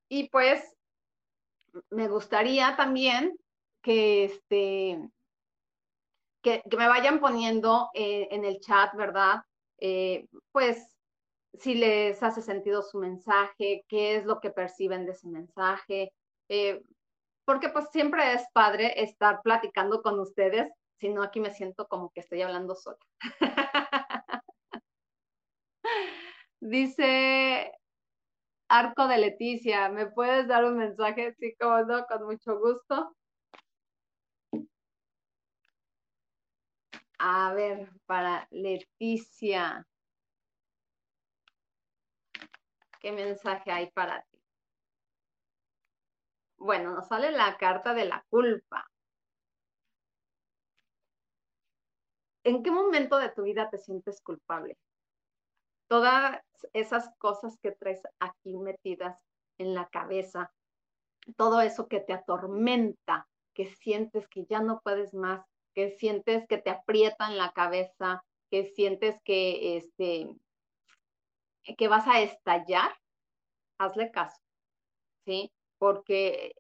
Y 0.10 0.30
pues 0.30 0.76
me 1.92 2.08
gustaría 2.08 2.76
también 2.76 3.38
que 3.84 4.24
este 4.24 5.12
que, 6.42 6.64
me 6.76 6.88
vayan 6.88 7.20
poniendo 7.20 7.92
eh, 7.94 8.30
en 8.32 8.46
el 8.46 8.60
chat, 8.62 8.96
¿verdad? 8.96 9.44
Eh, 9.80 10.28
pues 10.52 10.96
si 11.54 11.76
les 11.76 12.22
hace 12.24 12.42
sentido 12.42 12.82
su 12.82 13.00
mensaje, 13.00 13.84
qué 13.88 14.16
es 14.16 14.26
lo 14.26 14.40
que 14.40 14.52
perciben 14.52 15.06
de 15.06 15.12
ese 15.14 15.28
mensaje, 15.28 16.14
eh, 16.50 16.82
porque 17.46 17.70
pues 17.70 17.88
siempre 17.92 18.34
es 18.34 18.44
padre 18.54 19.02
estar 19.02 19.42
platicando 19.44 20.02
con 20.02 20.20
ustedes, 20.20 20.72
si 21.00 21.10
no 21.10 21.24
aquí 21.24 21.40
me 21.40 21.52
siento 21.52 21.88
como 21.88 22.12
que 22.12 22.22
estoy 22.22 22.42
hablando 22.42 22.76
sola. 22.76 22.98
Dice 26.60 27.72
Arco 28.70 29.08
de 29.08 29.18
Leticia, 29.18 29.90
¿me 29.90 30.08
puedes 30.08 30.48
dar 30.48 30.66
un 30.66 30.78
mensaje? 30.78 31.34
Sí, 31.40 31.56
como 31.60 31.82
no, 31.84 32.06
con 32.08 32.26
mucho 32.26 32.60
gusto. 32.60 33.17
A 37.20 37.54
ver, 37.54 37.90
para 38.06 38.48
Leticia. 38.52 39.88
¿Qué 43.00 43.12
mensaje 43.12 43.72
hay 43.72 43.92
para 43.92 44.22
ti? 44.24 44.38
Bueno, 46.58 46.92
nos 46.92 47.08
sale 47.08 47.32
la 47.32 47.58
carta 47.58 47.94
de 47.94 48.06
la 48.06 48.24
culpa. 48.30 48.88
¿En 52.44 52.64
qué 52.64 52.72
momento 52.72 53.18
de 53.18 53.30
tu 53.30 53.44
vida 53.44 53.70
te 53.70 53.78
sientes 53.78 54.22
culpable? 54.22 54.78
Todas 55.88 56.42
esas 56.74 57.10
cosas 57.18 57.58
que 57.62 57.72
traes 57.72 58.02
aquí 58.20 58.58
metidas 58.58 59.18
en 59.58 59.74
la 59.74 59.88
cabeza, 59.90 60.52
todo 61.36 61.62
eso 61.62 61.88
que 61.88 62.00
te 62.00 62.14
atormenta, 62.14 63.28
que 63.54 63.66
sientes 63.76 64.28
que 64.28 64.46
ya 64.46 64.62
no 64.62 64.82
puedes 64.82 65.14
más, 65.14 65.46
que 65.78 65.92
sientes 65.92 66.48
que 66.48 66.58
te 66.58 66.72
aprieta 66.72 67.28
en 67.28 67.38
la 67.38 67.52
cabeza, 67.52 68.24
que 68.50 68.66
sientes 68.66 69.22
que, 69.24 69.78
este, 69.78 70.28
que 71.78 71.88
vas 71.88 72.08
a 72.08 72.22
estallar, 72.22 72.92
hazle 73.78 74.10
caso, 74.10 74.38
¿sí? 75.24 75.52
Porque, 75.78 76.54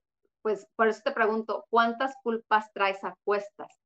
pues, 0.44 0.68
por 0.76 0.88
eso 0.88 1.02
te 1.04 1.14
pregunto, 1.14 1.66
¿cuántas 1.72 2.14
culpas 2.22 2.72
traes 2.74 3.04
a 3.04 3.16
cuestas? 3.24 3.80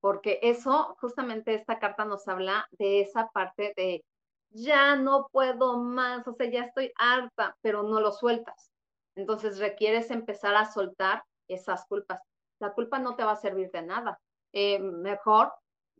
Porque 0.00 0.38
eso, 0.42 0.96
justamente 1.00 1.52
esta 1.52 1.80
carta 1.80 2.04
nos 2.04 2.28
habla 2.28 2.68
de 2.70 3.00
esa 3.00 3.28
parte 3.30 3.72
de, 3.76 4.04
ya 4.50 4.94
no 4.94 5.26
puedo 5.32 5.78
más, 5.78 6.28
o 6.28 6.34
sea, 6.34 6.48
ya 6.48 6.66
estoy 6.66 6.92
harta, 6.94 7.56
pero 7.62 7.82
no 7.82 8.00
lo 8.00 8.12
sueltas. 8.12 8.70
Entonces 9.16 9.58
requieres 9.58 10.12
empezar 10.12 10.54
a 10.54 10.70
soltar 10.70 11.24
esas 11.48 11.84
culpas. 11.88 12.20
La 12.60 12.74
culpa 12.74 13.00
no 13.00 13.16
te 13.16 13.24
va 13.24 13.32
a 13.32 13.36
servir 13.36 13.72
de 13.72 13.82
nada. 13.82 14.20
Eh, 14.58 14.78
mejor, 14.78 15.52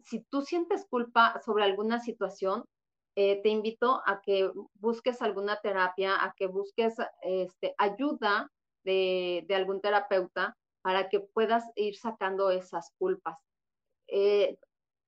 si 0.03 0.21
tú 0.31 0.41
sientes 0.41 0.87
culpa 0.89 1.39
sobre 1.45 1.65
alguna 1.65 2.01
situación, 2.01 2.65
eh, 3.15 3.43
te 3.43 3.51
invito 3.51 4.01
a 4.07 4.23
que 4.23 4.51
busques 4.81 5.21
alguna 5.21 5.61
terapia, 5.61 6.25
a 6.25 6.33
que 6.35 6.47
busques 6.47 6.95
este, 7.21 7.75
ayuda 7.77 8.51
de, 8.83 9.47
algún 9.55 9.83
terapeuta 9.83 10.57
para 10.81 11.11
que 11.11 11.21
puedas 11.21 11.65
ir 11.75 11.99
sacando 11.99 12.51
esas 12.51 12.95
culpas. 12.99 13.37
Eh, 14.09 14.59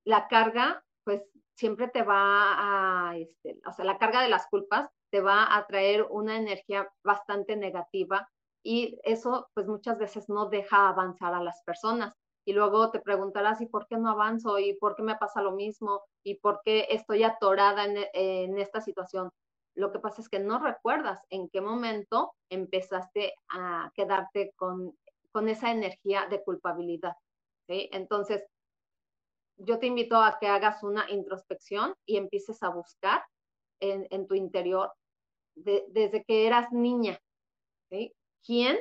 la 0.05 0.29
carga, 0.29 0.85
pues 1.05 1.23
siempre 1.55 1.89
te 1.89 2.03
va 2.03 3.09
a, 3.13 3.17
este, 3.17 3.59
o 3.67 3.73
sea, 3.73 3.87
la 3.87 3.97
carga 3.97 4.21
de 4.21 4.29
las 4.29 4.47
culpas 4.49 4.91
te 5.11 5.23
va 5.23 5.57
a 5.57 5.67
traer 5.67 6.03
una 6.11 6.37
energía 6.37 6.87
bastante 7.03 7.57
negativa 7.57 8.29
y 8.63 8.99
eso 9.05 9.49
pues 9.55 9.67
muchas 9.67 9.97
veces 9.97 10.29
no 10.29 10.51
deja 10.51 10.91
avanzar 10.91 11.33
a 11.33 11.43
las 11.43 11.63
personas 11.63 12.13
y 12.49 12.55
luego 12.55 12.91
te 12.91 13.01
preguntarás, 13.01 13.61
¿y 13.61 13.67
por 13.67 13.87
qué 13.89 13.99
no 13.99 14.09
avanzo? 14.09 14.59
¿Y 14.59 14.73
por 14.73 14.97
qué 14.97 15.03
me 15.03 15.17
pasa 15.17 15.43
lo 15.43 15.53
mismo? 15.53 16.01
¿Y 16.25 16.37
por 16.37 16.63
qué 16.65 16.87
estoy 16.89 17.23
atorada 17.23 17.85
en, 17.85 18.59
esta 18.59 18.81
situación? 18.81 19.31
Lo 19.75 19.93
que 19.93 19.99
pasa 19.99 20.23
es 20.23 20.31
que 20.31 20.39
no 20.39 20.59
recuerdas 20.59 21.21
en 21.29 21.51
qué 21.51 21.61
momento 21.61 22.33
empezaste 22.49 23.35
a 23.51 23.93
quedarte 23.95 24.55
con, 24.57 24.97
con 25.31 25.51
esa 25.51 25.71
energía 25.71 26.27
de 26.31 26.43
culpabilidad. 26.43 27.13
Entonces, 27.67 28.47
yo 29.59 29.79
te 29.79 29.85
invito 29.85 30.17
a 30.17 30.39
que 30.39 30.47
hagas 30.47 30.83
una 30.83 31.05
introspección 31.11 31.95
y 32.07 32.17
empieces 32.17 32.63
a 32.63 32.71
buscar 32.71 33.27
en, 33.79 34.07
en 34.09 34.27
tu 34.27 34.35
interior 34.35 34.91
desde 35.55 36.25
que 36.25 36.47
eras 36.47 36.73
niña. 36.73 37.21
¿Quién 38.43 38.79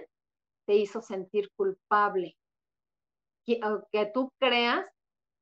te 0.66 0.76
hizo 0.76 1.02
sentir 1.02 1.52
culpable? 1.58 2.38
Que, 3.48 4.06
tú 4.14 4.32
creas 4.40 4.86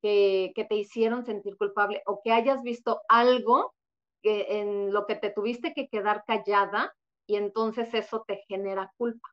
que, 0.01 0.53
te 0.69 0.75
hicieron 0.75 1.25
sentir 1.25 1.57
culpable 1.57 2.03
o 2.05 2.21
que 2.23 2.31
hayas 2.31 2.61
visto 2.61 3.01
algo 3.09 3.73
que, 4.21 4.59
en 4.59 4.93
lo 4.93 5.07
que 5.07 5.15
te 5.15 5.31
tuviste 5.31 5.73
que 5.73 5.87
quedar 5.87 6.23
callada 6.25 6.93
y 7.27 7.35
entonces 7.35 7.93
eso 7.93 8.23
te 8.27 8.43
genera 8.47 8.93
culpa. 8.97 9.27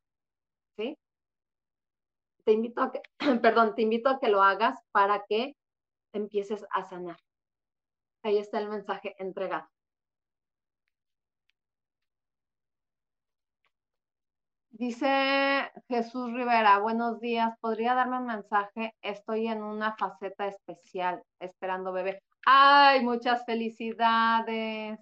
¿Sí? 0.77 0.97
Te 2.45 2.53
invito 2.53 2.83
a 2.83 2.93
que, 2.93 3.03
perdón, 3.43 3.75
te 3.75 3.83
invito 3.83 4.09
a 4.09 4.19
que 4.19 4.29
lo 4.29 4.43
hagas 4.43 4.81
para 4.91 5.25
que 5.29 5.55
empieces 6.15 6.67
a 6.71 6.85
sanar. 6.85 7.19
Ahí 8.25 8.39
está 8.39 8.59
el 8.59 8.69
mensaje 8.69 9.15
entregado. 9.19 9.69
Dice 14.83 15.71
Jesús 15.87 16.33
Rivera, 16.33 16.81
buenos 16.81 17.21
días, 17.21 17.57
¿podría 17.61 17.95
darme 17.95 18.19
un 18.19 18.27
mensaje? 18.27 18.97
Estoy 19.01 19.47
en 19.47 19.63
una 19.63 19.95
faceta 19.95 20.49
especial, 20.49 21.23
esperando 21.39 21.93
bebé. 21.93 22.21
¡Ay, 22.45 23.01
muchas 23.05 23.45
felicidades! 23.45 24.99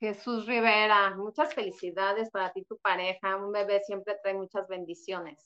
Jesús 0.00 0.46
Rivera, 0.46 1.14
muchas 1.14 1.54
felicidades 1.54 2.28
para 2.30 2.50
ti, 2.50 2.64
tu 2.64 2.76
pareja. 2.78 3.36
Un 3.36 3.52
bebé 3.52 3.78
siempre 3.84 4.18
trae 4.20 4.34
muchas 4.34 4.66
bendiciones. 4.66 5.38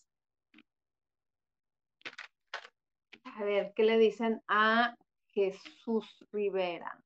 A 3.37 3.45
ver, 3.45 3.75
¿qué 3.77 3.83
le 3.83 3.99
dicen 3.99 4.41
a 4.49 4.97
Jesús 5.35 6.25
Rivera? 6.33 6.99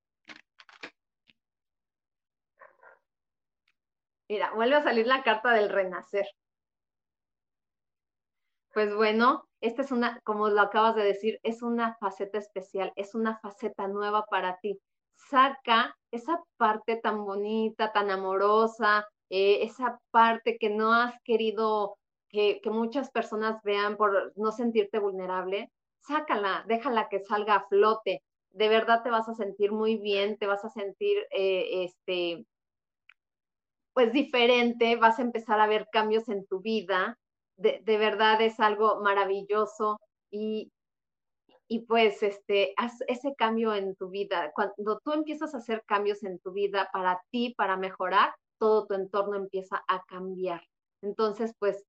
Mira, 4.29 4.53
vuelve 4.55 4.77
a 4.77 4.83
salir 4.83 5.07
la 5.07 5.23
carta 5.23 5.53
del 5.53 5.71
renacer. 5.71 6.27
Pues 8.73 8.95
bueno, 8.95 9.45
esta 9.61 9.83
es 9.83 9.91
una, 9.91 10.21
como 10.25 10.49
lo 10.51 10.61
acabas 10.61 10.95
de 10.95 11.03
decir, 11.03 11.41
es 11.43 11.63
una 11.63 11.97
faceta 11.99 12.39
especial, 12.39 12.93
es 12.97 13.15
una 13.15 13.39
faceta 13.41 13.89
nueva 13.89 14.25
para 14.31 14.59
ti. 14.61 14.79
Saca 15.17 15.97
esa 16.13 16.43
parte 16.59 16.97
tan 16.97 17.25
bonita, 17.25 17.93
tan 17.93 18.11
amorosa, 18.11 19.07
eh, 19.31 19.63
esa 19.63 19.99
parte 20.11 20.59
que 20.59 20.71
no 20.71 20.93
has 20.93 21.15
querido 21.25 21.97
que, 22.29 22.61
muchas 22.67 23.11
personas 23.11 23.63
vean 23.65 23.97
por 23.97 24.33
no 24.37 24.53
sentirte 24.53 24.99
vulnerable, 24.99 25.71
sácala, 26.01 26.65
déjala 26.69 27.09
que 27.09 27.21
salga 27.21 27.57
a 27.57 27.67
flote. 27.69 28.23
De 28.51 28.69
verdad 28.69 29.03
te 29.03 29.11
vas 29.11 29.29
a 29.29 29.35
sentir 29.35 29.73
muy 29.73 29.97
bien, 29.97 30.39
te 30.39 30.47
vas 30.47 30.65
a 30.65 30.71
sentir 30.71 31.19
eh, 31.31 31.85
este, 31.85 32.45
pues 33.99 34.13
diferente, 34.13 34.95
vas 34.95 35.19
a 35.19 35.23
empezar 35.23 35.59
a 35.59 35.67
ver 35.67 35.89
cambios 35.91 36.29
en 36.29 36.47
tu 36.47 36.61
vida, 36.61 37.19
de, 37.57 37.83
verdad 37.85 38.41
es 38.41 38.61
algo 38.61 39.01
maravilloso 39.01 39.99
y, 40.31 40.71
y 41.67 41.81
pues 41.81 42.23
este, 42.23 42.75
haz 42.77 42.93
ese 43.09 43.35
cambio 43.35 43.75
en 43.75 43.97
tu 43.97 44.09
vida. 44.09 44.53
Cuando 44.55 45.01
tú 45.05 45.11
empiezas 45.15 45.53
a 45.53 45.59
hacer 45.59 45.83
cambios 45.85 46.23
en 46.23 46.39
tu 46.39 46.53
vida 46.53 46.89
para 46.93 47.21
ti, 47.33 47.57
para 47.59 47.77
mejorar, 47.77 48.33
todo 48.61 48.87
tu 48.87 48.95
entorno 48.95 49.35
empieza 49.35 49.83
a 49.89 50.05
cambiar. 50.05 50.63
Entonces, 51.03 51.53
pues, 51.59 51.85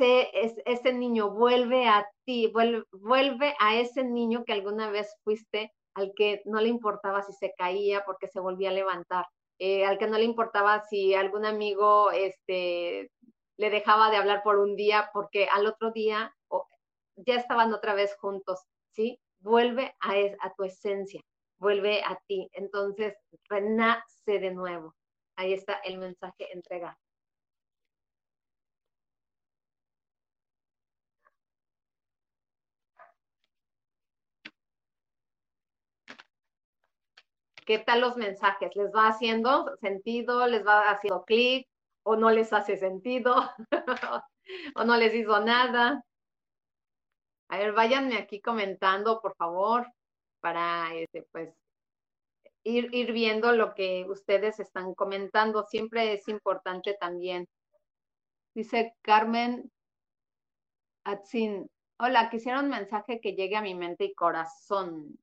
ese 0.00 0.92
niño 0.94 1.30
vuelve 1.30 1.86
a 1.86 2.04
ti, 2.24 2.52
vuelve 2.52 3.54
a 3.60 3.76
ese 3.76 4.02
niño 4.02 4.42
que 4.44 4.54
alguna 4.54 4.90
vez 4.90 5.14
fuiste, 5.22 5.72
al 5.94 6.12
que 6.16 6.42
no 6.44 6.60
le 6.60 6.70
importaba 6.70 7.22
si 7.22 7.34
se 7.34 7.54
caía 7.56 8.04
porque 8.04 8.26
se 8.26 8.40
volvía 8.40 8.70
a 8.70 8.72
levantar. 8.72 9.26
Eh, 9.58 9.84
al 9.84 9.98
que 9.98 10.06
no 10.06 10.18
le 10.18 10.24
importaba 10.24 10.82
si 10.84 11.14
algún 11.14 11.44
amigo 11.44 12.10
este, 12.10 13.10
le 13.56 13.70
dejaba 13.70 14.10
de 14.10 14.16
hablar 14.16 14.42
por 14.42 14.58
un 14.58 14.76
día, 14.76 15.10
porque 15.12 15.46
al 15.52 15.66
otro 15.66 15.92
día 15.92 16.34
ya 17.16 17.36
estaban 17.36 17.72
otra 17.72 17.94
vez 17.94 18.16
juntos, 18.16 18.60
¿sí? 18.90 19.20
Vuelve 19.40 19.94
a, 20.00 20.12
a 20.40 20.54
tu 20.56 20.64
esencia, 20.64 21.20
vuelve 21.58 22.02
a 22.02 22.18
ti. 22.26 22.48
Entonces, 22.52 23.14
renace 23.48 24.38
de 24.38 24.52
nuevo. 24.52 24.94
Ahí 25.36 25.52
está 25.52 25.74
el 25.84 25.98
mensaje 25.98 26.52
entregado. 26.52 26.96
¿Qué 37.64 37.78
tal 37.78 38.00
los 38.00 38.16
mensajes? 38.16 38.74
¿Les 38.74 38.92
va 38.92 39.08
haciendo 39.08 39.76
sentido? 39.76 40.46
¿Les 40.46 40.66
va 40.66 40.90
haciendo 40.90 41.24
clic? 41.24 41.68
¿O 42.04 42.16
no 42.16 42.30
les 42.30 42.52
hace 42.52 42.76
sentido? 42.76 43.34
¿O 44.76 44.84
no 44.84 44.96
les 44.96 45.14
hizo 45.14 45.40
nada? 45.40 46.04
A 47.48 47.58
ver, 47.58 47.72
váyanme 47.72 48.16
aquí 48.16 48.40
comentando, 48.40 49.20
por 49.20 49.36
favor, 49.36 49.86
para 50.40 50.92
este, 50.94 51.22
pues 51.30 51.54
ir, 52.64 52.92
ir 52.94 53.12
viendo 53.12 53.52
lo 53.52 53.74
que 53.74 54.06
ustedes 54.08 54.58
están 54.58 54.94
comentando. 54.94 55.64
Siempre 55.64 56.14
es 56.14 56.26
importante 56.28 56.96
también. 56.98 57.46
Dice 58.54 58.94
Carmen 59.02 59.70
Atzin, 61.04 61.68
hola, 61.98 62.28
quisiera 62.30 62.60
un 62.60 62.70
mensaje 62.70 63.20
que 63.20 63.34
llegue 63.34 63.56
a 63.56 63.62
mi 63.62 63.74
mente 63.74 64.04
y 64.04 64.14
corazón. 64.14 65.18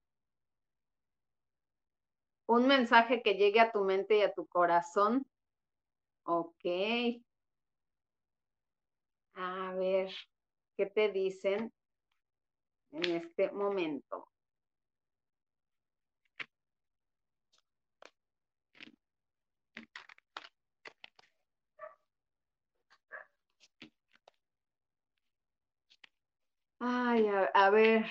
Un 2.49 2.65
mensaje 2.65 3.21
que 3.21 3.35
llegue 3.35 3.59
a 3.59 3.71
tu 3.71 3.83
mente 3.83 4.17
y 4.17 4.21
a 4.23 4.33
tu 4.33 4.47
corazón. 4.47 5.23
Ok. 6.23 6.65
A 9.35 9.73
ver, 9.75 10.09
¿qué 10.75 10.88
te 10.88 11.12
dicen 11.12 11.71
en 12.91 13.03
este 13.17 13.51
momento? 13.51 14.27
Ay, 26.79 27.27
a, 27.53 27.69
ver. 27.69 28.07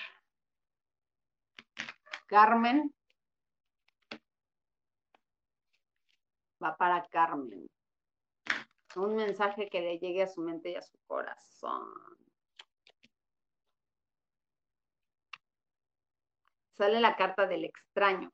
Carmen. 2.28 2.94
Va 6.62 6.76
para 6.76 7.06
Carmen. 7.08 7.68
Un 8.96 9.16
mensaje 9.16 9.68
que 9.68 9.80
le 9.80 9.98
llegue 9.98 10.22
a 10.22 10.28
su 10.28 10.40
mente 10.40 10.70
y 10.70 10.74
a 10.76 10.82
su 10.82 10.98
corazón. 11.06 11.88
Sale 16.72 17.00
la 17.00 17.16
carta 17.16 17.46
del 17.46 17.64
extraño. 17.64 18.30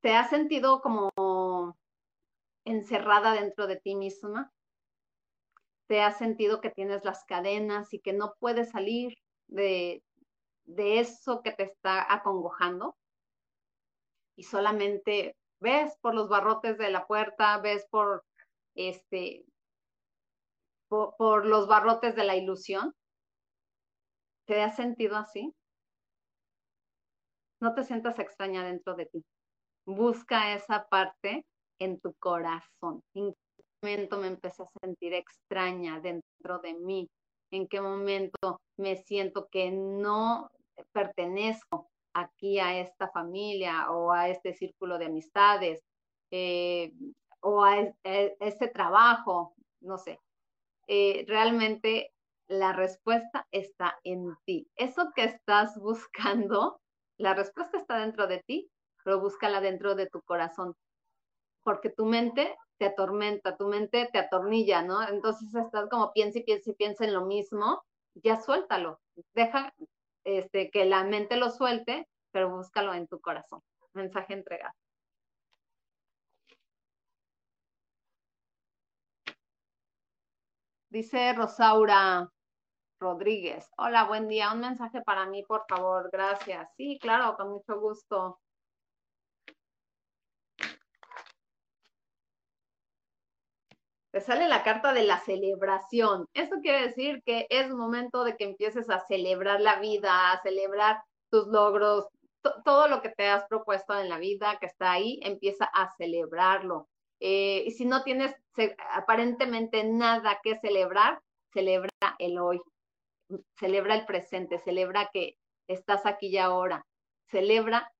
¿Te 0.00 0.14
has 0.14 0.30
sentido 0.30 0.80
como 0.80 1.10
encerrada 2.64 3.32
dentro 3.32 3.66
de 3.66 3.76
ti 3.76 3.94
misma? 3.94 4.52
te 5.88 6.02
has 6.02 6.18
sentido 6.18 6.60
que 6.60 6.70
tienes 6.70 7.04
las 7.04 7.24
cadenas 7.24 7.92
y 7.92 7.98
que 7.98 8.12
no 8.12 8.34
puedes 8.38 8.70
salir 8.70 9.18
de, 9.48 10.02
eso 10.66 11.40
que 11.42 11.50
te 11.50 11.64
está 11.64 12.12
acongojando 12.12 12.94
y 14.38 14.44
solamente 14.44 15.36
ves 15.60 15.96
por 16.00 16.14
los 16.14 16.28
barrotes 16.28 16.78
de 16.78 16.90
la 16.90 17.06
puerta, 17.06 17.58
ves 17.58 17.86
por 17.90 18.24
este 18.74 19.44
por, 20.88 21.44
los 21.44 21.66
barrotes 21.66 22.14
de 22.14 22.24
la 22.24 22.36
ilusión. 22.36 22.94
¿Te 24.46 24.62
has 24.62 24.76
sentido 24.76 25.16
así? 25.16 25.52
No 27.60 27.74
te 27.74 27.84
sientas 27.84 28.18
extraña 28.18 28.64
dentro 28.64 28.94
de 28.94 29.06
ti. 29.06 29.24
Busca 29.84 30.54
esa 30.54 30.86
parte 30.88 31.44
en 31.80 32.00
tu 32.00 32.14
corazón 32.14 33.02
momento 33.82 34.18
me 34.18 34.26
empecé 34.26 34.62
a 34.62 34.66
sentir 34.80 35.14
extraña 35.14 36.00
dentro 36.00 36.58
de 36.58 36.74
mí, 36.74 37.08
en 37.52 37.68
qué 37.68 37.80
momento 37.80 38.60
me 38.76 38.96
siento 38.96 39.48
que 39.50 39.70
no 39.70 40.50
pertenezco 40.92 41.88
aquí 42.20 42.58
a 42.58 42.78
esta 42.78 43.08
familia 43.08 43.90
o 43.90 44.12
a 44.12 44.28
este 44.28 44.52
círculo 44.54 44.98
de 44.98 45.06
amistades 45.06 45.82
eh, 46.30 46.92
o 47.40 47.62
a, 47.64 47.78
este 48.04 48.68
trabajo, 48.68 49.54
no 49.80 49.98
sé. 49.98 50.20
Eh, 50.86 51.24
realmente 51.28 52.12
la 52.48 52.72
respuesta 52.72 53.46
está 53.50 53.98
en 54.04 54.36
ti. 54.44 54.68
Eso 54.76 55.12
que 55.14 55.24
estás 55.24 55.78
buscando, 55.78 56.80
la 57.18 57.34
respuesta 57.34 57.76
está 57.76 57.98
dentro 57.98 58.26
de 58.26 58.42
ti, 58.46 58.70
pero 59.04 59.20
búscala 59.20 59.60
dentro 59.60 59.94
de 59.94 60.06
tu 60.06 60.22
corazón, 60.22 60.74
porque 61.62 61.90
tu 61.90 62.06
mente 62.06 62.56
te 62.78 62.86
atormenta, 62.86 63.56
tu 63.56 63.68
mente 63.68 64.08
te 64.12 64.18
atornilla, 64.18 64.82
¿no? 64.82 65.06
Entonces 65.06 65.54
estás 65.54 65.88
como 65.90 66.12
piensa 66.12 66.38
y 66.38 66.44
piensa 66.44 66.70
y 66.70 66.74
piensa 66.74 67.04
en 67.04 67.14
lo 67.14 67.26
mismo, 67.26 67.82
ya 68.14 68.40
suéltalo, 68.40 69.00
deja 69.34 69.74
este, 70.28 70.70
que 70.70 70.84
la 70.84 71.04
mente 71.04 71.36
lo 71.36 71.50
suelte, 71.50 72.06
pero 72.32 72.50
búscalo 72.50 72.92
en 72.94 73.06
tu 73.08 73.20
corazón. 73.20 73.62
Mensaje 73.94 74.34
entregado. 74.34 74.74
Dice 80.90 81.32
Rosaura 81.32 82.28
Rodríguez. 83.00 83.70
Hola, 83.78 84.04
buen 84.04 84.28
día. 84.28 84.52
Un 84.52 84.60
mensaje 84.60 85.00
para 85.02 85.26
mí, 85.26 85.42
por 85.44 85.64
favor. 85.68 86.10
Gracias. 86.12 86.68
Sí, 86.76 86.98
claro, 87.00 87.36
con 87.36 87.50
mucho 87.50 87.80
gusto. 87.80 88.38
Te 94.18 94.24
sale 94.24 94.48
la 94.48 94.64
carta 94.64 94.92
de 94.92 95.04
la 95.04 95.20
celebración. 95.20 96.26
Esto 96.34 96.56
quiere 96.60 96.88
decir 96.88 97.22
que 97.24 97.46
es 97.50 97.70
momento 97.70 98.24
de 98.24 98.36
que 98.36 98.42
empieces 98.42 98.90
a 98.90 98.98
celebrar 99.06 99.60
la 99.60 99.78
vida, 99.78 100.32
a 100.32 100.42
celebrar 100.42 101.04
tus 101.30 101.46
logros, 101.46 102.08
todo 102.64 102.88
lo 102.88 103.00
que 103.00 103.10
te 103.10 103.28
has 103.28 103.44
propuesto 103.46 103.96
en 103.96 104.08
la 104.08 104.18
vida 104.18 104.58
que 104.58 104.66
está 104.66 104.90
ahí, 104.90 105.20
empieza 105.22 105.66
a 105.72 105.94
celebrarlo. 105.98 106.88
Eh, 107.20 107.62
y 107.64 107.70
si 107.70 107.84
no 107.84 108.02
tienes 108.02 108.34
aparentemente 108.92 109.84
nada 109.84 110.40
que 110.42 110.58
celebrar, 110.58 111.20
celebra 111.52 111.88
el 112.18 112.40
hoy, 112.40 112.60
celebra 113.56 113.94
el 113.94 114.04
presente, 114.04 114.58
celebra 114.58 115.10
que 115.12 115.36
estás 115.68 116.06
aquí 116.06 116.26
y 116.26 116.38
ahora, 116.38 116.84
celebra 117.30 117.92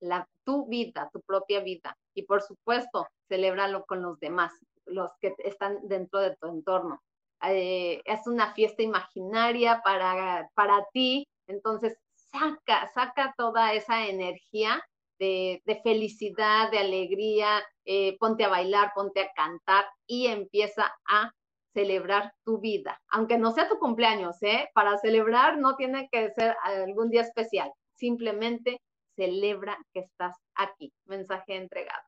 tu 0.43 0.67
vida, 0.67 1.11
tu 1.13 1.21
propia 1.21 1.61
vida. 1.61 1.97
Y 2.13 2.23
por 2.25 2.43
supuesto, 2.43 3.07
celébralo 3.29 3.85
con 3.85 4.03
los 4.03 4.19
demás 4.19 4.53
los 4.89 5.11
que 5.21 5.35
están 5.39 5.79
dentro 5.89 6.21
de 6.21 6.37
tu 6.37 6.49
entorno. 6.49 7.01
Eh, 7.43 8.03
es 8.05 8.27
una 8.27 8.53
fiesta 8.55 8.83
imaginaria 8.83 9.81
para, 9.85 10.51
para 10.55 10.85
ti, 10.93 11.27
entonces 11.47 11.97
saca, 12.15 12.89
saca 12.89 13.35
toda 13.37 13.73
esa 13.75 14.07
energía 14.07 14.83
de, 15.19 15.81
felicidad, 15.83 16.71
de 16.71 16.79
alegría, 16.79 17.63
eh, 17.85 18.17
ponte 18.19 18.45
a 18.45 18.49
bailar, 18.49 18.93
ponte 18.95 19.21
a 19.21 19.33
cantar 19.33 19.85
y 20.07 20.27
empieza 20.27 20.95
a 21.09 21.33
celebrar 21.75 22.33
tu 22.45 22.59
vida, 22.59 23.01
aunque 23.09 23.39
no 23.39 23.53
sea 23.53 23.69
tu 23.69 23.79
cumpleaños, 23.79 24.43
¿eh? 24.43 24.69
Para 24.75 24.99
celebrar 24.99 25.59
no 25.59 25.77
tiene 25.77 26.09
que 26.11 26.31
ser 26.31 26.57
algún 26.63 27.11
día 27.11 27.23
especial, 27.23 27.71
simplemente 27.95 28.81
celebra 29.17 29.79
que 29.93 30.01
estás 30.01 30.37
aquí. 30.55 30.93
Mensaje 31.07 31.57
entregado. 31.57 32.03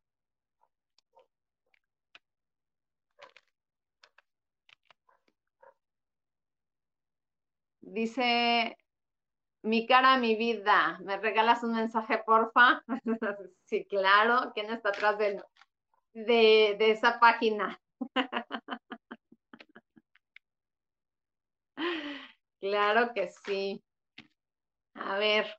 Dice, 7.93 8.77
mi 9.63 9.85
cara, 9.85 10.17
mi 10.17 10.37
vida, 10.37 11.01
¿me 11.03 11.17
regalas 11.17 11.65
un 11.65 11.73
mensaje, 11.75 12.23
porfa? 12.25 12.85
sí, 13.65 13.85
claro. 13.87 14.53
¿Quién 14.55 14.71
está 14.71 14.91
atrás 14.91 15.19
de, 15.19 15.43
de, 16.15 16.91
esa 16.93 17.19
página? 17.19 17.81
claro 22.61 23.13
que 23.13 23.29
sí. 23.45 23.83
A 24.95 25.19
ver. 25.19 25.53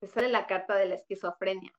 Te 0.00 0.08
sale 0.08 0.28
la 0.28 0.48
carta 0.48 0.74
de 0.74 0.86
la 0.86 0.94
esquizofrenia. 0.96 1.72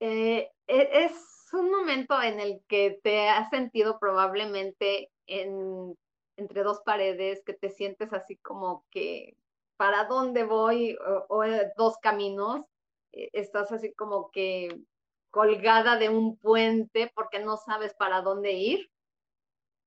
Eh, 0.00 0.50
e, 0.66 1.04
es 1.04 1.12
un 1.52 1.70
momento 1.70 2.20
en 2.22 2.40
el 2.40 2.62
que 2.68 3.00
te 3.02 3.28
has 3.28 3.50
sentido 3.50 3.98
probablemente 3.98 5.10
en, 5.26 5.96
entre 6.36 6.62
dos 6.62 6.80
paredes, 6.84 7.42
que 7.44 7.54
te 7.54 7.70
sientes 7.70 8.12
así 8.12 8.36
como 8.36 8.84
que, 8.90 9.36
¿para 9.76 10.04
dónde 10.04 10.44
voy? 10.44 10.96
O, 11.28 11.44
eh, 11.44 11.72
dos 11.76 11.96
caminos, 11.98 12.64
eh, 13.12 13.30
estás 13.32 13.72
así 13.72 13.92
como 13.94 14.30
que 14.30 14.80
colgada 15.30 15.96
de 15.98 16.08
un 16.08 16.36
puente 16.38 17.10
porque 17.14 17.40
no 17.40 17.56
sabes 17.56 17.94
para 17.94 18.22
dónde 18.22 18.52
ir. 18.52 18.90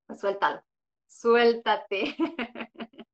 Pues 0.06 0.20
suéltalo, 0.20 0.62
suéltate 1.08 2.16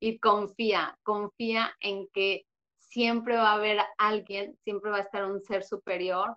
y 0.00 0.18
confía, 0.18 0.98
confía 1.02 1.74
en 1.80 2.08
que 2.08 2.46
siempre 2.92 3.36
va 3.36 3.52
a 3.52 3.54
haber 3.54 3.78
alguien, 3.96 4.58
siempre 4.64 4.90
va 4.90 4.98
a 4.98 5.02
estar 5.02 5.24
un 5.24 5.40
ser 5.40 5.64
superior 5.64 6.36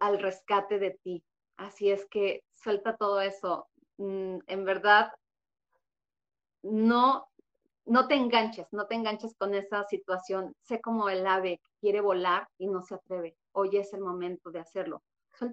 al 0.00 0.18
rescate 0.18 0.80
de 0.80 0.98
ti. 1.04 1.24
Así 1.56 1.92
es 1.92 2.06
que 2.10 2.42
suelta 2.50 2.96
todo 2.96 3.20
eso. 3.20 3.68
Mm, 3.98 4.38
en 4.48 4.64
verdad, 4.64 5.12
no, 6.62 7.28
no 7.84 8.08
te 8.08 8.16
enganches, 8.16 8.66
no 8.72 8.86
te 8.86 8.96
enganches 8.96 9.36
con 9.36 9.54
esa 9.54 9.84
situación. 9.84 10.56
Sé 10.60 10.80
como 10.80 11.08
el 11.08 11.24
ave 11.24 11.60
que 11.62 11.70
quiere 11.80 12.00
volar 12.00 12.48
y 12.58 12.66
no 12.66 12.82
se 12.82 12.96
atreve. 12.96 13.36
Hoy 13.52 13.76
es 13.76 13.92
el 13.92 14.00
momento 14.00 14.50
de 14.50 14.58
hacerlo. 14.58 15.04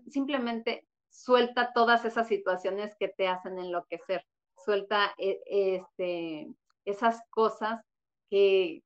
Simplemente 0.10 0.88
suelta 1.10 1.74
todas 1.74 2.06
esas 2.06 2.28
situaciones 2.28 2.96
que 3.00 3.10
te 3.10 3.28
hacen 3.28 3.60
enloquecer. 3.60 4.26
Suelta 4.58 5.14
eh, 5.20 5.40
este, 5.46 6.48
esas 6.86 7.22
cosas 7.30 7.86
que, 8.30 8.84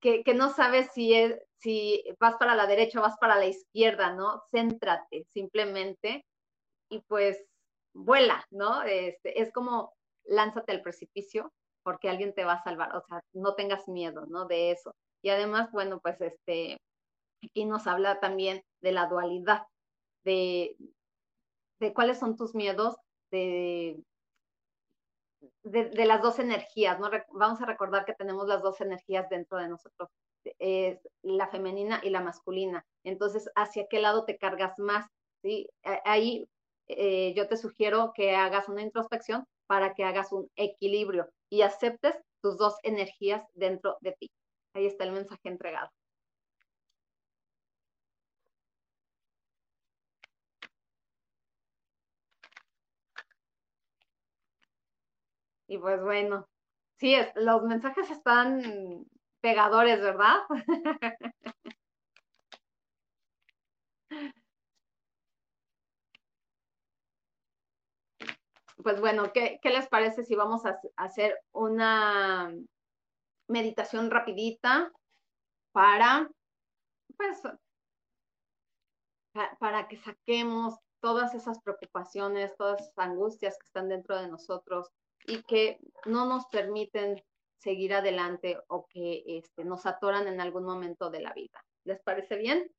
que, 0.00 0.34
no 0.34 0.50
sabes 0.50 0.90
si, 0.92 1.14
es, 1.14 1.38
si 1.58 2.02
vas 2.20 2.36
para 2.36 2.54
la 2.54 2.66
derecha 2.66 2.98
o 2.98 3.02
vas 3.02 3.16
para 3.18 3.36
la 3.36 3.46
izquierda, 3.46 4.14
¿no? 4.14 4.42
Céntrate 4.50 5.24
simplemente 5.32 6.24
y 6.90 7.00
pues 7.02 7.42
vuela, 7.94 8.44
¿no? 8.50 8.82
Este, 8.82 9.40
es 9.40 9.52
como 9.52 9.94
lánzate 10.24 10.72
al 10.72 10.82
precipicio 10.82 11.52
porque 11.82 12.08
alguien 12.08 12.34
te 12.34 12.44
va 12.44 12.54
a 12.54 12.64
salvar, 12.64 12.94
o 12.96 13.00
sea, 13.06 13.20
no 13.32 13.54
tengas 13.54 13.88
miedo, 13.88 14.26
¿no? 14.26 14.46
De 14.46 14.72
eso. 14.72 14.94
Y 15.22 15.30
además, 15.30 15.70
bueno, 15.72 16.00
pues 16.00 16.20
este, 16.20 16.78
aquí 17.44 17.64
nos 17.64 17.86
habla 17.86 18.20
también 18.20 18.62
de 18.82 18.92
la 18.92 19.06
dualidad, 19.06 19.62
de, 20.24 20.76
de 21.80 21.94
cuáles 21.94 22.18
son 22.18 22.36
tus 22.36 22.54
miedos, 22.54 22.96
de, 23.30 24.02
de, 25.62 26.06
las 26.06 26.22
dos 26.22 26.38
energías, 26.38 26.98
¿no? 27.00 27.10
Vamos 27.30 27.60
a 27.60 27.66
recordar 27.66 28.04
que 28.04 28.14
tenemos 28.14 28.46
las 28.48 28.62
dos 28.62 28.80
energías 28.80 29.28
dentro 29.28 29.58
de 29.58 29.68
nosotros, 29.68 30.08
es 30.58 30.98
la 31.22 31.48
femenina 31.48 32.00
y 32.02 32.10
la 32.10 32.20
masculina. 32.20 32.84
Entonces, 33.04 33.50
¿hacia 33.54 33.86
qué 33.88 34.00
lado 34.00 34.24
te 34.24 34.38
cargas 34.38 34.78
más? 34.78 35.06
¿sí? 35.42 35.68
Ahí 36.04 36.48
eh, 36.88 37.34
yo 37.34 37.48
te 37.48 37.56
sugiero 37.56 38.12
que 38.14 38.36
hagas 38.36 38.68
una 38.68 38.82
introspección 38.82 39.44
para 39.66 39.94
que 39.94 40.04
hagas 40.04 40.32
un 40.32 40.50
equilibrio 40.56 41.28
y 41.50 41.62
aceptes 41.62 42.16
tus 42.42 42.56
dos 42.56 42.76
energías 42.82 43.44
dentro 43.54 43.96
de 44.00 44.12
ti. 44.12 44.30
Ahí 44.74 44.86
está 44.86 45.04
el 45.04 45.12
mensaje 45.12 45.48
entregado. 45.48 45.90
Y 55.68 55.78
pues 55.78 56.02
bueno, 56.02 56.48
sí, 56.98 57.16
los 57.34 57.62
mensajes 57.64 58.10
están 58.10 59.06
pegadores, 59.40 60.00
¿verdad? 60.00 60.36
pues 68.86 69.00
bueno, 69.00 69.32
¿qué, 69.32 69.58
les 69.64 69.88
parece 69.88 70.24
si 70.24 70.36
vamos 70.36 70.64
a 70.64 70.78
hacer 70.96 71.36
una 71.50 72.54
meditación 73.48 74.12
rapidita 74.12 74.92
para, 75.72 76.30
pues, 77.16 77.42
para 79.58 79.88
que 79.88 79.96
saquemos 79.96 80.78
todas 81.00 81.34
esas 81.34 81.60
preocupaciones, 81.62 82.56
todas 82.56 82.80
esas 82.80 82.98
angustias 82.98 83.58
que 83.58 83.66
están 83.66 83.88
dentro 83.88 84.16
de 84.18 84.28
nosotros 84.28 84.92
y 85.26 85.42
que 85.42 85.78
no 86.04 86.26
nos 86.26 86.46
permiten 86.46 87.22
seguir 87.58 87.94
adelante 87.94 88.58
o 88.68 88.86
que 88.86 89.24
este, 89.26 89.64
nos 89.64 89.86
atoran 89.86 90.28
en 90.28 90.40
algún 90.40 90.64
momento 90.64 91.10
de 91.10 91.20
la 91.20 91.32
vida. 91.32 91.64
¿Les 91.84 92.00
parece 92.02 92.36
bien? 92.36 92.70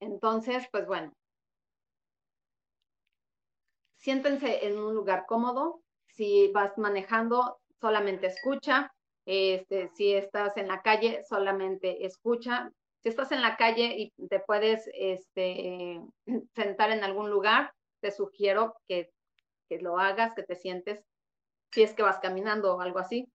Entonces, 0.00 0.66
pues 0.70 0.86
bueno, 0.86 1.12
siéntense 3.96 4.66
en 4.66 4.78
un 4.78 4.94
lugar 4.94 5.26
cómodo. 5.26 5.82
Si 6.06 6.50
vas 6.52 6.76
manejando, 6.78 7.60
solamente 7.80 8.28
escucha. 8.28 8.92
Este, 9.26 9.90
si 9.94 10.14
estás 10.14 10.56
en 10.56 10.68
la 10.68 10.80
calle, 10.82 11.22
solamente 11.28 12.06
escucha. 12.06 12.72
Si 13.02 13.10
estás 13.10 13.32
en 13.32 13.42
la 13.42 13.56
calle 13.56 13.94
y 13.96 14.26
te 14.28 14.40
puedes 14.40 14.88
este, 14.94 16.00
sentar 16.54 16.90
en 16.90 17.04
algún 17.04 17.30
lugar, 17.30 17.72
te 18.00 18.10
sugiero 18.10 18.74
que, 18.86 19.10
que 19.68 19.78
lo 19.78 19.98
hagas, 19.98 20.34
que 20.34 20.42
te 20.42 20.56
sientes, 20.56 21.04
si 21.72 21.82
es 21.82 21.94
que 21.94 22.02
vas 22.02 22.18
caminando 22.20 22.76
o 22.76 22.80
algo 22.80 22.98
así. 22.98 23.30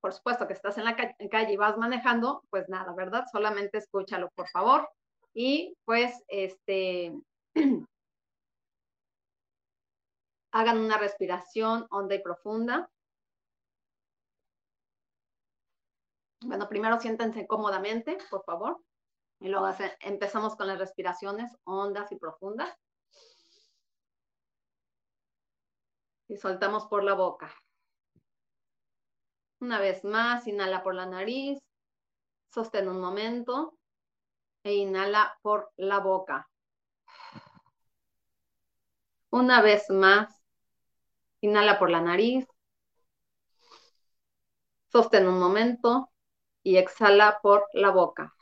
Por 0.00 0.12
supuesto 0.12 0.46
que 0.46 0.54
estás 0.54 0.78
en 0.78 0.84
la 0.84 0.96
calle, 0.96 1.52
y 1.52 1.56
vas 1.56 1.78
manejando, 1.78 2.42
pues 2.50 2.68
nada, 2.68 2.92
¿verdad? 2.94 3.24
Solamente 3.30 3.78
escúchalo, 3.78 4.30
por 4.34 4.48
favor. 4.48 4.88
Y 5.34 5.76
pues, 5.84 6.22
este, 6.28 7.12
Hagan 10.54 10.78
una 10.80 10.98
respiración 10.98 11.86
honda 11.90 12.14
y 12.14 12.22
profunda. 12.22 12.90
Bueno, 16.42 16.68
primero 16.68 17.00
siéntense 17.00 17.46
cómodamente, 17.46 18.18
por 18.30 18.44
favor. 18.44 18.82
Y 19.40 19.48
luego 19.48 19.66
empezamos 20.00 20.54
con 20.54 20.66
las 20.66 20.78
respiraciones 20.78 21.56
hondas 21.64 22.12
y 22.12 22.16
profundas. 22.16 22.70
Y 26.32 26.38
soltamos 26.38 26.86
por 26.86 27.04
la 27.04 27.12
boca. 27.12 27.54
Una 29.60 29.78
vez 29.78 30.02
más, 30.02 30.46
inhala 30.46 30.82
por 30.82 30.94
la 30.94 31.04
nariz, 31.04 31.58
sostén 32.48 32.88
un 32.88 33.00
momento 33.00 33.74
e 34.64 34.76
inhala 34.76 35.38
por 35.42 35.70
la 35.76 35.98
boca. 35.98 36.48
Una 39.30 39.60
vez 39.60 39.90
más, 39.90 40.42
Inhala 41.42 41.78
por 41.78 41.90
la 41.90 42.00
nariz. 42.00 42.46
Sostén 44.92 45.26
un 45.26 45.38
momento 45.40 46.10
y 46.62 46.76
exhala 46.76 47.40
por 47.42 47.66
la 47.72 47.90
boca. 47.90 48.34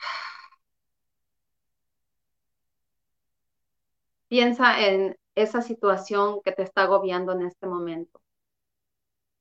Piensa 4.29 4.81
en 4.87 5.17
esa 5.43 5.63
situación 5.63 6.41
que 6.43 6.53
te 6.53 6.63
está 6.63 6.83
agobiando 6.83 7.33
en 7.33 7.43
este 7.43 7.67
momento. 7.67 8.21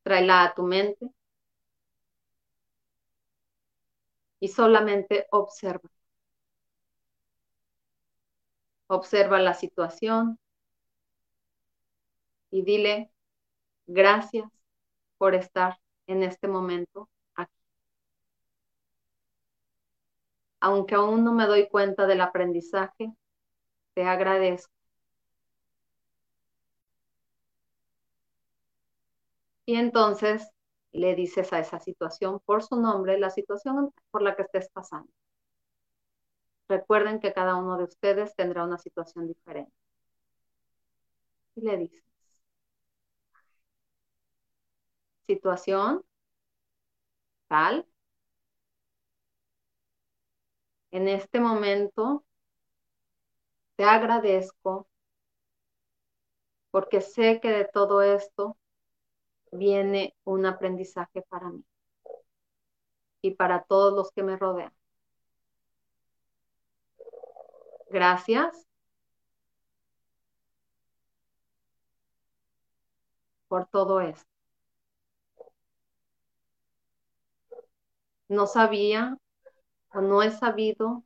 Tráela 0.03 0.43
a 0.43 0.53
tu 0.53 0.63
mente 0.63 1.09
y 4.39 4.47
solamente 4.49 5.27
observa. 5.31 5.89
Observa 8.87 9.39
la 9.39 9.53
situación 9.53 10.37
y 12.51 12.63
dile 12.63 13.11
Gracias 13.91 14.47
por 15.17 15.35
estar 15.35 15.79
en 16.07 16.23
este 16.23 16.47
momento 16.47 17.09
aquí. 17.35 17.51
Aunque 20.61 20.93
aún 20.95 21.23
no 21.23 21.33
me 21.33 21.47
doy 21.47 21.67
cuenta 21.69 22.05
del 22.05 22.21
aprendizaje, 22.21 23.11
te 23.95 24.03
agradezco. 24.03 24.71
Y 29.69 29.75
entonces 29.75 30.49
le 30.91 31.13
dices 31.13 31.53
a 31.53 31.59
esa 31.59 31.79
situación 31.79 32.39
por 32.39 32.63
su 32.63 32.75
nombre, 32.81 33.19
la 33.19 33.29
situación 33.29 33.93
por 34.09 34.23
la 34.23 34.35
que 34.35 34.41
estés 34.41 34.67
pasando. 34.71 35.11
Recuerden 36.67 37.19
que 37.19 37.33
cada 37.33 37.55
uno 37.55 37.77
de 37.77 37.83
ustedes 37.83 38.33
tendrá 38.35 38.63
una 38.63 38.79
situación 38.79 39.27
diferente. 39.27 39.71
Y 41.55 41.61
le 41.61 41.77
dices, 41.77 42.03
situación 45.27 46.01
tal. 47.47 47.85
En 50.91 51.07
este 51.07 51.39
momento 51.39 52.23
te 53.77 53.83
agradezco 53.83 54.87
porque 56.71 57.01
sé 57.01 57.39
que 57.41 57.49
de 57.51 57.65
todo 57.65 58.01
esto 58.01 58.57
viene 59.51 60.15
un 60.23 60.45
aprendizaje 60.45 61.21
para 61.23 61.49
mí 61.49 61.63
y 63.21 63.31
para 63.31 63.63
todos 63.63 63.93
los 63.93 64.11
que 64.11 64.23
me 64.23 64.37
rodean. 64.37 64.73
Gracias 67.89 68.65
por 73.47 73.65
todo 73.67 73.99
esto. 74.01 74.29
no 78.29 78.47
sabía 78.47 79.17
o 79.93 80.01
no 80.01 80.23
he 80.23 80.31
sabido 80.31 81.03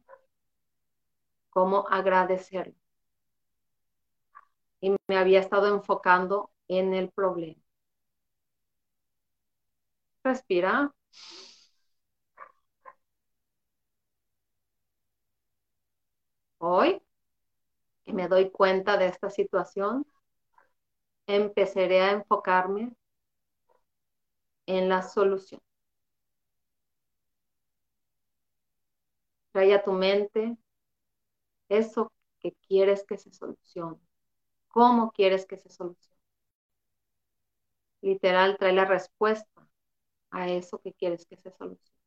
cómo 1.49 1.87
agradecerlo. 1.89 2.75
Y 4.81 4.95
me 5.07 5.17
había 5.17 5.39
estado 5.39 5.73
enfocando 5.73 6.51
en 6.67 6.93
el 6.93 7.09
problema. 7.09 7.62
Respira. 10.23 10.91
Hoy 16.57 16.99
que 18.05 18.13
me 18.13 18.29
doy 18.29 18.49
cuenta 18.49 18.95
de 18.95 19.07
esta 19.07 19.29
situación, 19.29 20.05
empezaré 21.27 21.99
a 21.99 22.11
enfocarme 22.13 22.93
en 24.65 24.89
la 24.89 25.01
solución. 25.03 25.61
Trae 29.51 29.73
a 29.73 29.83
tu 29.83 29.93
mente 29.93 30.57
eso 31.69 32.11
que 32.39 32.53
quieres 32.67 33.03
que 33.05 33.17
se 33.17 33.31
solucione. 33.33 33.99
¿Cómo 34.69 35.11
quieres 35.11 35.45
que 35.47 35.57
se 35.57 35.69
solucione? 35.69 36.17
Literal, 38.03 38.55
trae 38.59 38.71
la 38.71 38.85
respuesta 38.85 39.67
a 40.33 40.49
eso 40.49 40.79
que 40.81 40.93
quieres 40.93 41.25
que 41.25 41.37
se 41.37 41.51
solucione. 41.51 41.97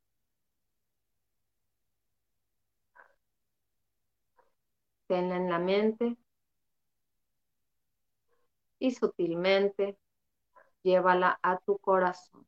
Tenla 5.09 5.35
en 5.39 5.49
la 5.51 5.59
mente 5.59 6.17
y 8.79 8.91
sutilmente 8.93 9.99
llévala 10.85 11.39
a 11.43 11.59
tu 11.59 11.79
corazón. 11.79 12.47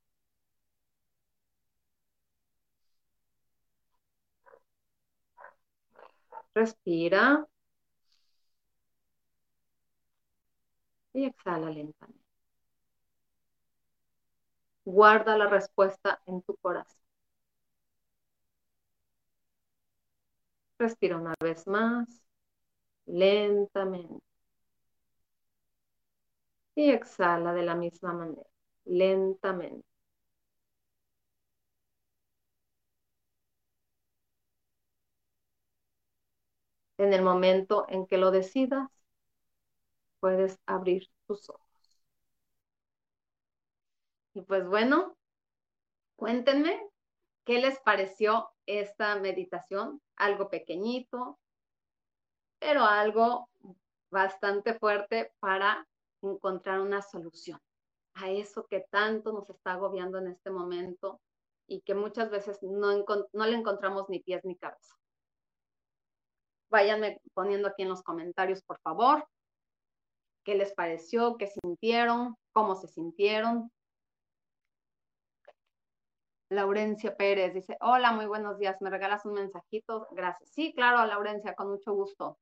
Respira. 6.55 7.25
Y 11.13 11.25
exhala 11.27 11.69
lentamente. 11.69 12.28
Guarda 14.95 15.37
la 15.39 15.47
respuesta 15.47 16.21
en 16.27 16.43
tu 16.43 16.57
corazón. 16.57 16.99
Respira 20.81 21.17
una 21.17 21.35
vez 21.41 21.69
más, 21.69 22.09
lentamente. 23.07 24.23
Y 26.75 26.89
exhala 26.93 27.53
de 27.53 27.63
la 27.63 27.75
misma 27.75 28.15
manera, 28.15 28.47
lentamente. 28.87 29.87
En 36.97 37.13
el 37.13 37.23
momento 37.23 37.87
en 37.89 38.07
que 38.07 38.19
lo 38.19 38.31
decidas, 38.31 38.89
puedes 40.21 40.59
abrir 40.67 41.09
tus 41.27 41.51
ojos. 41.51 41.68
Y 44.39 44.43
pues 44.43 44.65
bueno, 44.69 45.17
cuéntenme 46.15 46.81
qué 47.45 47.59
les 47.61 47.81
pareció 47.81 48.49
esta 48.67 49.17
meditación. 49.17 50.01
Algo 50.15 50.49
pequeñito, 50.49 51.41
pero 52.61 52.85
algo 52.85 53.49
bastante 54.13 54.75
fuerte 54.75 55.33
para 55.41 55.89
encontrar 56.23 56.79
una 56.79 57.03
solución 57.03 57.59
a 58.15 58.31
eso 58.31 58.65
que 58.69 58.87
tanto 58.91 59.33
nos 59.33 59.51
está 59.51 59.73
agobiando 59.73 60.19
en 60.19 60.29
este 60.29 60.51
momento 60.51 61.21
y 61.67 61.81
que 61.81 61.97
muchas 61.97 62.31
veces 62.31 62.61
no, 62.63 62.93
le 62.93 63.57
encontramos 63.57 64.09
ni 64.09 64.21
pies 64.21 64.45
ni 64.45 64.55
cabeza. 64.55 64.95
Váyanme 66.71 67.21
poniendo 67.35 67.67
aquí 67.67 67.83
en 67.83 67.89
los 67.89 68.05
comentarios, 68.05 68.63
por 68.63 68.79
favor, 68.83 69.27
qué 70.45 70.55
les 70.55 70.73
pareció, 70.75 71.37
qué 71.39 71.49
sintieron, 71.49 72.37
cómo 72.53 72.77
se 72.77 72.87
sintieron. 72.87 73.73
Laurencia 76.51 77.17
Pérez 77.17 77.55
dice, 77.55 77.77
hola, 77.81 78.13
muy 78.13 78.27
buenos 78.27 78.59
días, 78.59 78.81
¿me 78.81 78.91
regalas 78.91 79.25
un 79.27 79.35
mensajito? 79.35 80.09
Gracias. 80.13 80.51
Sí, 80.51 80.73
claro, 80.75 81.05
Laurencia, 81.07 81.55
con 81.55 81.71
mucho 81.71 81.93
gusto. 81.95 82.39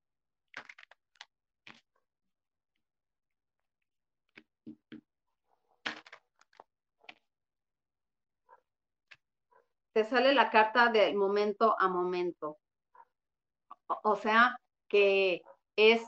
Te 9.92 10.04
sale 10.04 10.34
la 10.34 10.50
carta 10.50 10.88
de 10.88 11.14
momento 11.14 11.74
a 11.78 11.88
momento 11.88 12.58
o 13.86 14.16
sea, 14.16 14.56
que 14.88 15.42
es 15.76 16.02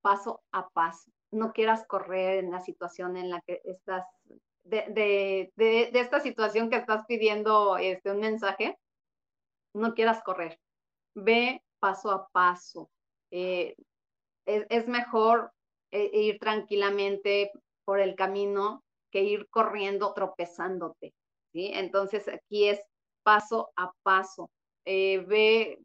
paso 0.00 0.42
a 0.52 0.68
paso. 0.68 1.10
No 1.30 1.52
quieras 1.52 1.86
correr 1.86 2.44
en 2.44 2.50
la 2.50 2.60
situación 2.60 3.16
en 3.16 3.30
la 3.30 3.40
que 3.42 3.60
estás, 3.64 4.06
de, 4.68 5.52
esta 5.92 6.20
situación 6.20 6.70
que 6.70 6.76
estás 6.76 7.04
pidiendo 7.06 7.76
este, 7.78 8.10
un 8.10 8.20
mensaje, 8.20 8.78
no 9.74 9.94
quieras 9.94 10.22
correr. 10.22 10.58
Ve 11.14 11.62
paso 11.78 12.10
a 12.10 12.28
paso. 12.28 12.90
Eh, 13.30 13.76
es, 14.46 14.88
mejor 14.88 15.52
eh, 15.90 16.10
ir 16.12 16.38
tranquilamente 16.38 17.52
por 17.84 18.00
el 18.00 18.14
camino 18.14 18.82
que 19.10 19.22
ir 19.22 19.48
corriendo 19.50 20.12
tropezándote. 20.14 21.14
Entonces 21.52 22.28
aquí 22.28 22.68
es 22.68 22.80
paso 23.22 23.70
a 23.76 23.92
paso. 24.02 24.50
Eh, 24.84 25.24
ve 25.26 25.78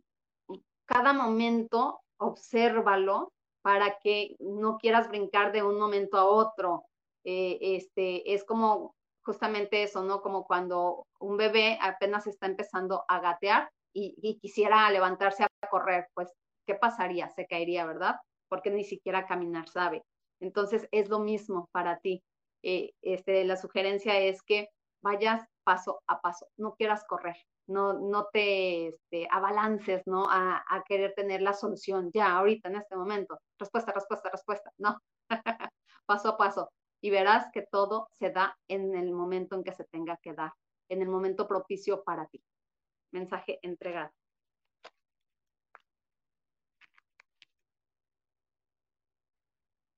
cada 0.85 1.13
momento, 1.13 2.01
obsérvalo 2.17 3.33
para 3.61 3.97
que 3.99 4.35
no 4.39 4.77
quieras 4.77 5.07
brincar 5.07 5.51
de 5.51 5.63
un 5.63 5.79
momento 5.79 6.17
a 6.17 6.25
otro. 6.25 6.85
Eh, 7.23 7.57
este, 7.61 8.33
es 8.33 8.43
como 8.43 8.95
justamente 9.23 9.83
eso, 9.83 10.03
¿no? 10.03 10.21
Como 10.21 10.45
cuando 10.45 11.07
un 11.19 11.37
bebé 11.37 11.77
apenas 11.81 12.27
está 12.27 12.45
empezando 12.47 13.05
a 13.07 13.19
gatear 13.19 13.69
y, 13.93 14.39
quisiera 14.41 14.89
levantarse 14.89 15.43
a 15.43 15.67
correr, 15.69 16.07
pues, 16.13 16.31
¿qué 16.65 16.75
pasaría? 16.75 17.29
Se 17.29 17.45
caería, 17.45 17.85
¿verdad? 17.85 18.15
Porque 18.49 18.71
ni 18.71 18.83
siquiera 18.83 19.27
caminar 19.27 19.69
sabe. 19.69 20.03
Entonces, 20.39 20.87
es 20.91 21.09
lo 21.09 21.19
mismo 21.19 21.69
para 21.71 21.99
ti. 21.99 22.23
Eh, 22.63 22.91
este, 23.01 23.43
la 23.45 23.55
sugerencia 23.57 24.19
es 24.19 24.41
que 24.43 24.69
vayas 25.01 25.45
paso 25.63 26.01
a 26.07 26.21
paso, 26.21 26.47
no 26.57 26.75
quieras 26.75 27.03
correr, 27.07 27.35
no, 27.67 27.93
no 27.93 28.27
te 28.31 28.87
este, 28.87 29.27
abalances, 29.31 30.01
¿no? 30.05 30.29
A, 30.29 30.63
a, 30.67 30.83
querer 30.83 31.13
tener 31.13 31.41
la 31.41 31.53
solución 31.53 32.09
ya, 32.13 32.37
ahorita, 32.37 32.69
en 32.69 32.77
este 32.77 32.95
momento. 32.95 33.39
Respuesta, 33.59 33.91
respuesta, 33.93 34.29
respuesta. 34.29 34.71
No, 34.77 34.97
paso 36.05 36.29
a 36.29 36.37
paso. 36.37 36.69
Y 37.03 37.09
verás 37.09 37.51
que 37.51 37.63
todo 37.63 38.07
se 38.13 38.29
da 38.29 38.57
en 38.69 38.95
el 38.95 39.11
momento 39.11 39.57
en 39.57 39.63
que 39.65 39.73
se 39.73 39.83
tenga 39.83 40.15
que 40.23 40.31
dar, 40.31 40.53
en 40.87 41.01
el 41.01 41.09
momento 41.09 41.49
propicio 41.49 42.01
para 42.01 42.27
ti. 42.27 42.41
Mensaje 43.11 43.59
entregado. 43.61 44.13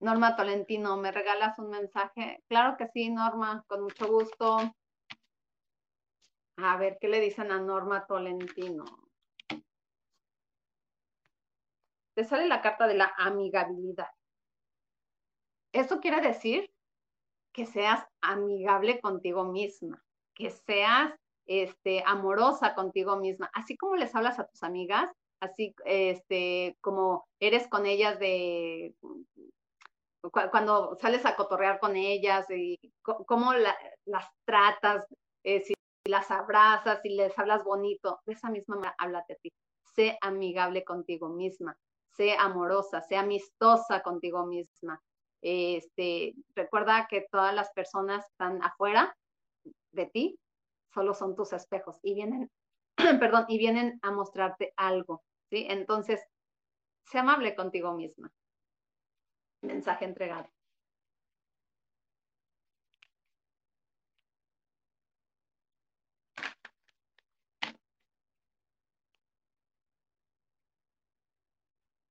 Norma 0.00 0.34
Tolentino, 0.34 0.96
¿me 0.96 1.12
regalas 1.12 1.56
un 1.60 1.70
mensaje? 1.70 2.42
Claro 2.48 2.76
que 2.76 2.88
sí, 2.88 3.08
Norma, 3.08 3.64
con 3.68 3.84
mucho 3.84 4.08
gusto. 4.08 4.74
A 6.56 6.76
ver, 6.76 6.98
¿qué 7.00 7.06
le 7.06 7.20
dicen 7.20 7.52
a 7.52 7.60
Norma 7.60 8.04
Tolentino? 8.04 8.84
Te 12.14 12.24
sale 12.24 12.48
la 12.48 12.60
carta 12.60 12.88
de 12.88 12.94
la 12.94 13.14
amigabilidad. 13.16 14.10
Eso 15.72 16.00
quiere 16.00 16.20
decir 16.20 16.68
que 17.56 17.64
seas 17.64 18.06
amigable 18.20 19.00
contigo 19.00 19.44
misma, 19.44 20.04
que 20.34 20.50
seas 20.50 21.14
este, 21.46 22.02
amorosa 22.04 22.74
contigo 22.74 23.16
misma, 23.16 23.50
así 23.54 23.78
como 23.78 23.96
les 23.96 24.14
hablas 24.14 24.38
a 24.38 24.46
tus 24.46 24.62
amigas, 24.62 25.10
así 25.40 25.74
este, 25.86 26.76
como 26.82 27.26
eres 27.40 27.66
con 27.68 27.86
ellas 27.86 28.18
de 28.18 28.94
cuando 30.52 30.96
sales 31.00 31.24
a 31.24 31.34
cotorrear 31.34 31.78
con 31.78 31.96
ellas 31.96 32.44
y 32.50 32.78
cómo 33.02 33.54
las 33.54 34.28
tratas, 34.44 35.06
eh, 35.42 35.62
las 36.04 36.30
abrazas 36.30 37.00
y 37.04 37.14
les 37.14 37.38
hablas 37.38 37.64
bonito, 37.64 38.20
de 38.26 38.34
esa 38.34 38.50
misma 38.50 38.76
manera 38.76 38.94
háblate 38.98 39.32
a 39.32 39.36
ti. 39.36 39.50
Sé 39.94 40.18
amigable 40.20 40.84
contigo 40.84 41.30
misma, 41.30 41.74
sé 42.16 42.36
amorosa, 42.38 43.00
sé 43.00 43.16
amistosa 43.16 44.02
contigo 44.02 44.44
misma. 44.44 45.00
Este, 45.42 46.34
recuerda 46.54 47.06
que 47.08 47.26
todas 47.30 47.54
las 47.54 47.70
personas 47.72 48.26
están 48.26 48.62
afuera 48.62 49.16
de 49.92 50.06
ti, 50.06 50.38
solo 50.92 51.14
son 51.14 51.34
tus 51.36 51.52
espejos 51.52 51.98
y 52.02 52.14
vienen, 52.14 52.50
perdón, 53.20 53.46
y 53.48 53.58
vienen 53.58 53.98
a 54.02 54.10
mostrarte 54.10 54.72
algo, 54.76 55.22
¿sí? 55.50 55.66
Entonces, 55.68 56.22
sé 57.06 57.18
amable 57.18 57.54
contigo 57.54 57.94
misma. 57.94 58.30
Mensaje 59.62 60.04
entregado. 60.04 60.48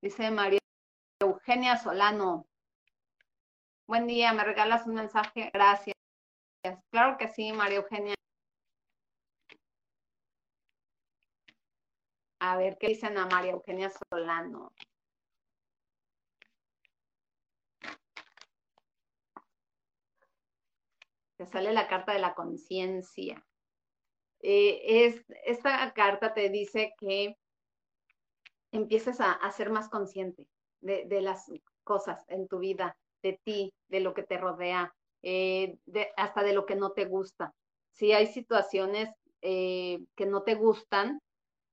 Dice 0.02 0.30
María 0.30 0.60
Eugenia 1.20 1.78
Solano. 1.78 2.48
Buen 3.88 4.08
día, 4.08 4.34
¿me 4.34 4.44
regalas 4.44 4.88
un 4.88 4.96
mensaje? 4.96 5.52
Gracias. 5.54 5.96
Claro 6.90 7.18
que 7.20 7.28
sí, 7.28 7.54
María 7.54 7.78
Eugenia. 7.78 8.16
A 12.40 12.58
ver, 12.58 12.78
¿qué 12.80 12.88
dicen 12.88 13.16
a 13.20 13.28
María 13.28 13.52
Eugenia 13.52 13.92
Solano? 14.10 14.72
Te 21.38 21.46
sale 21.46 21.72
la 21.72 21.88
carta 21.88 22.14
de 22.14 22.20
la 22.20 22.34
conciencia. 22.34 23.46
Eh, 24.42 25.06
es, 25.06 25.26
esta 25.46 25.94
carta 25.94 26.34
te 26.34 26.50
dice 26.50 26.94
que 26.98 27.38
empieces 28.72 29.22
a, 29.22 29.52
ser 29.52 29.70
más 29.70 29.90
consciente 29.90 30.48
de, 30.82 31.22
las 31.22 31.52
cosas 31.84 32.26
en 32.30 32.48
tu 32.48 32.60
vida, 32.60 32.98
de 33.26 33.40
ti, 33.44 33.74
de 33.90 34.02
lo 34.02 34.14
que 34.14 34.22
te 34.22 34.38
rodea, 34.38 34.94
eh, 35.24 35.78
hasta 36.16 36.44
de 36.44 36.54
lo 36.54 36.68
que 36.68 36.76
no 36.76 36.92
te 36.92 37.06
gusta. 37.06 37.52
Si 37.92 38.12
hay 38.12 38.28
situaciones 38.28 39.10
eh, 39.42 40.00
que 40.16 40.28
no 40.28 40.44
te 40.44 40.54
gustan, 40.54 41.20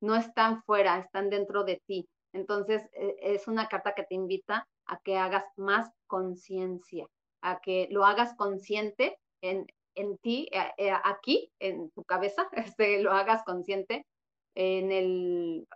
no 0.00 0.16
están 0.16 0.62
fuera, 0.62 0.98
están 0.98 1.28
dentro 1.28 1.64
de 1.64 1.82
ti. 1.86 2.08
Entonces, 2.32 2.82
e, 2.92 3.16
es 3.20 3.46
una 3.48 3.68
carta 3.68 3.94
que 3.94 4.04
te 4.04 4.14
invita 4.14 4.66
a 4.86 4.98
que 5.04 5.18
hagas 5.18 5.44
más 5.56 5.90
conciencia, 6.06 7.06
a 7.42 7.60
que 7.60 7.86
lo 7.90 8.06
hagas 8.06 8.34
consciente 8.36 9.18
en, 9.42 9.66
en 9.94 10.16
ti, 10.18 10.48
eh, 10.52 10.72
eh, 10.78 10.92
aquí, 11.04 11.50
en 11.60 11.90
tu 11.90 12.02
cabeza, 12.04 12.48
este, 12.76 13.02
lo 13.02 13.12
hagas 13.12 13.44
consciente 13.44 14.06
en 14.54 14.90
el, 14.90 15.66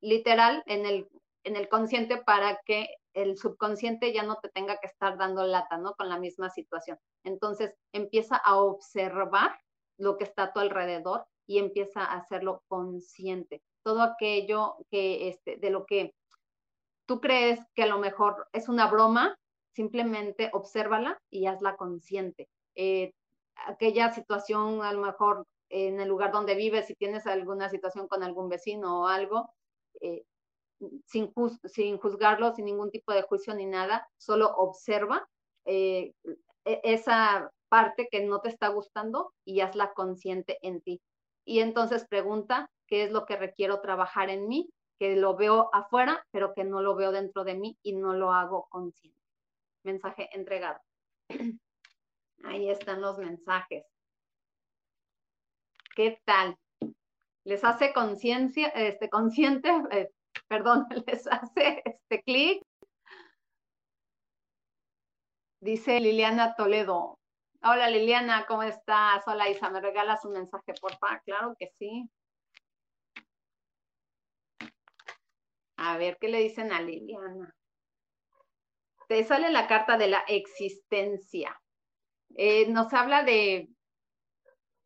literal, 0.00 0.64
en 0.66 0.84
el, 0.84 1.06
en 1.44 1.54
el 1.56 1.68
consciente 1.68 2.16
para 2.16 2.58
que 2.66 2.88
el 3.14 3.36
subconsciente 3.36 4.12
ya 4.12 4.22
no 4.22 4.36
te 4.36 4.48
tenga 4.48 4.78
que 4.78 4.86
estar 4.86 5.18
dando 5.18 5.46
lata, 5.46 5.78
¿no? 5.78 5.94
Con 5.94 6.08
la 6.08 6.18
misma 6.18 6.50
situación. 6.50 6.98
Entonces, 7.24 7.74
empieza 7.92 8.36
a 8.36 8.56
observar 8.56 9.58
lo 9.98 10.16
que 10.16 10.24
está 10.24 10.44
a 10.44 10.52
tu 10.52 10.60
alrededor 10.60 11.26
y 11.46 11.58
empieza 11.58 12.04
a 12.04 12.16
hacerlo 12.16 12.62
consciente. 12.68 13.62
Todo 13.82 14.02
aquello 14.02 14.76
que, 14.90 15.28
este, 15.28 15.56
de 15.56 15.70
lo 15.70 15.86
que 15.86 16.14
tú 17.06 17.20
crees 17.20 17.60
que 17.74 17.82
a 17.82 17.86
lo 17.86 17.98
mejor 17.98 18.48
es 18.52 18.68
una 18.68 18.86
broma, 18.86 19.36
simplemente 19.74 20.50
obsérvala 20.52 21.20
y 21.30 21.46
hazla 21.46 21.76
consciente. 21.76 22.48
Eh, 22.74 23.12
aquella 23.66 24.12
situación, 24.12 24.82
a 24.82 24.92
lo 24.92 25.00
mejor 25.00 25.46
en 25.68 26.00
el 26.00 26.08
lugar 26.08 26.32
donde 26.32 26.54
vives, 26.54 26.86
si 26.86 26.94
tienes 26.94 27.26
alguna 27.26 27.68
situación 27.68 28.06
con 28.06 28.22
algún 28.22 28.48
vecino 28.48 29.02
o 29.02 29.06
algo, 29.06 29.50
eh, 30.00 30.24
sin, 31.06 31.32
juzgarlo, 31.98 32.54
sin 32.54 32.64
ningún 32.64 32.90
tipo 32.90 33.12
de 33.12 33.22
juicio 33.22 33.54
ni 33.54 33.66
nada, 33.66 34.08
solo 34.16 34.48
observa 34.56 35.26
eh, 35.64 36.12
e-, 36.64 36.80
esa 36.84 37.50
parte 37.68 38.08
que 38.10 38.24
no 38.24 38.40
te 38.40 38.48
está 38.48 38.68
gustando 38.68 39.32
y 39.44 39.60
hazla 39.60 39.92
consciente 39.94 40.58
en 40.62 40.80
ti. 40.82 41.00
Y 41.44 41.60
entonces 41.60 42.06
pregunta, 42.06 42.70
¿qué 42.86 43.04
es 43.04 43.12
lo 43.12 43.26
que 43.26 43.36
requiero 43.36 43.80
trabajar 43.80 44.30
en 44.30 44.46
mí? 44.46 44.70
Que 44.98 45.16
lo 45.16 45.36
veo 45.36 45.70
afuera, 45.72 46.24
pero 46.30 46.54
que 46.54 46.64
no 46.64 46.82
lo 46.82 46.94
veo 46.94 47.12
dentro 47.12 47.44
de 47.44 47.54
mí 47.54 47.78
y 47.82 47.94
no 47.94 48.12
lo 48.14 48.32
hago 48.32 48.68
consciente. 48.70 49.18
Mensaje 49.84 50.28
entregado. 50.32 50.80
Ahí 52.44 52.68
están 52.68 53.00
los 53.00 53.18
mensajes. 53.18 53.84
¿Qué 55.96 56.20
tal? 56.24 56.56
¿Les 57.44 57.64
hace 57.64 57.92
conciencia, 57.92 58.68
este, 58.68 59.08
consciente, 59.08 59.70
eh, 59.90 60.10
perdón, 60.48 60.86
les 61.06 61.26
hace 61.26 61.82
este 61.84 62.22
clic? 62.22 62.62
Dice 65.60 66.00
Liliana 66.00 66.54
Toledo. 66.56 67.18
Hola 67.62 67.88
Liliana, 67.88 68.46
¿cómo 68.46 68.64
estás? 68.64 69.22
Hola 69.26 69.48
Isa, 69.48 69.70
¿me 69.70 69.80
regalas 69.80 70.24
un 70.24 70.32
mensaje, 70.32 70.72
por 70.80 70.96
favor? 70.98 71.22
Claro 71.24 71.54
que 71.56 71.68
sí. 71.78 72.10
A 75.76 75.96
ver, 75.96 76.18
¿qué 76.20 76.28
le 76.28 76.38
dicen 76.40 76.72
a 76.72 76.80
Liliana? 76.80 77.54
Te 79.08 79.22
sale 79.24 79.50
la 79.50 79.68
carta 79.68 79.96
de 79.96 80.08
la 80.08 80.24
existencia. 80.26 81.60
Eh, 82.34 82.68
nos 82.68 82.92
habla 82.92 83.22
de 83.22 83.68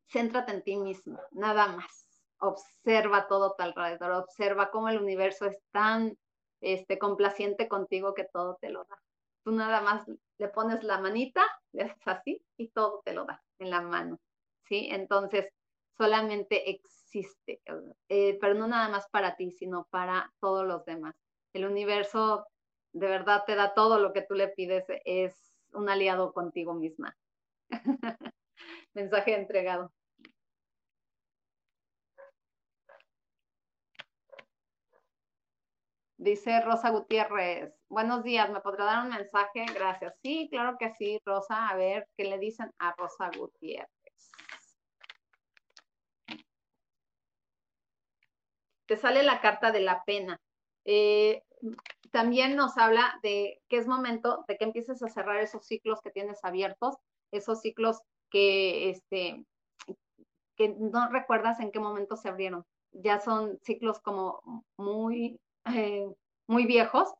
céntrate 0.08 0.52
en 0.52 0.62
ti 0.62 0.76
mismo, 0.76 1.18
nada 1.32 1.68
más. 1.68 2.05
Observa 2.38 3.26
todo 3.28 3.54
alrededor, 3.58 4.12
observa 4.12 4.70
cómo 4.70 4.88
el 4.88 5.00
universo 5.00 5.46
es 5.46 5.58
tan 5.72 6.16
este, 6.60 6.98
complaciente 6.98 7.68
contigo 7.68 8.14
que 8.14 8.24
todo 8.24 8.58
te 8.60 8.70
lo 8.70 8.84
da. 8.84 8.98
Tú 9.44 9.52
nada 9.52 9.80
más 9.80 10.06
le 10.38 10.48
pones 10.48 10.82
la 10.82 11.00
manita, 11.00 11.42
le 11.72 11.94
así 12.04 12.42
y 12.56 12.68
todo 12.68 13.02
te 13.04 13.14
lo 13.14 13.24
da 13.24 13.42
en 13.58 13.70
la 13.70 13.80
mano, 13.80 14.18
¿sí? 14.64 14.88
Entonces, 14.90 15.48
solamente 15.96 16.70
existe, 16.70 17.60
eh, 18.08 18.38
pero 18.40 18.54
no 18.54 18.66
nada 18.66 18.88
más 18.88 19.08
para 19.10 19.36
ti, 19.36 19.50
sino 19.50 19.86
para 19.90 20.32
todos 20.40 20.66
los 20.66 20.84
demás. 20.84 21.14
El 21.52 21.64
universo 21.64 22.46
de 22.92 23.08
verdad 23.08 23.44
te 23.46 23.54
da 23.54 23.74
todo 23.74 23.98
lo 23.98 24.12
que 24.12 24.22
tú 24.22 24.34
le 24.34 24.48
pides, 24.48 24.84
es 25.04 25.54
un 25.72 25.88
aliado 25.88 26.32
contigo 26.32 26.74
misma. 26.74 27.16
Mensaje 28.94 29.34
entregado. 29.34 29.92
Dice 36.18 36.60
Rosa 36.62 36.90
Gutiérrez, 36.90 37.74
buenos 37.88 38.22
días, 38.24 38.50
¿me 38.50 38.60
podrá 38.60 38.84
dar 38.84 39.04
un 39.04 39.10
mensaje? 39.10 39.66
Gracias. 39.74 40.14
Sí, 40.22 40.48
claro 40.50 40.76
que 40.78 40.92
sí, 40.94 41.20
Rosa. 41.24 41.68
A 41.68 41.76
ver, 41.76 42.08
¿qué 42.16 42.24
le 42.24 42.38
dicen 42.38 42.72
a 42.78 42.94
Rosa 42.96 43.30
Gutiérrez? 43.36 43.90
Te 48.86 48.96
sale 48.96 49.22
la 49.22 49.40
carta 49.40 49.72
de 49.72 49.80
la 49.80 50.02
pena. 50.04 50.40
Eh, 50.84 51.42
también 52.12 52.56
nos 52.56 52.78
habla 52.78 53.18
de 53.22 53.60
que 53.68 53.76
es 53.76 53.86
momento 53.86 54.44
de 54.48 54.56
que 54.56 54.64
empieces 54.64 55.02
a 55.02 55.08
cerrar 55.08 55.38
esos 55.38 55.66
ciclos 55.66 56.00
que 56.00 56.10
tienes 56.10 56.44
abiertos 56.44 56.96
esos 57.32 57.60
ciclos 57.60 58.00
que, 58.30 58.90
este, 58.90 59.44
que 60.56 60.68
no 60.68 61.08
recuerdas 61.10 61.60
en 61.60 61.70
qué 61.70 61.80
momento 61.80 62.16
se 62.16 62.28
abrieron. 62.28 62.64
Ya 62.92 63.20
son 63.20 63.58
ciclos 63.62 64.00
como 64.00 64.64
muy, 64.76 65.38
eh, 65.74 66.06
muy 66.46 66.66
viejos, 66.66 67.12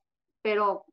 pero 0.43 0.85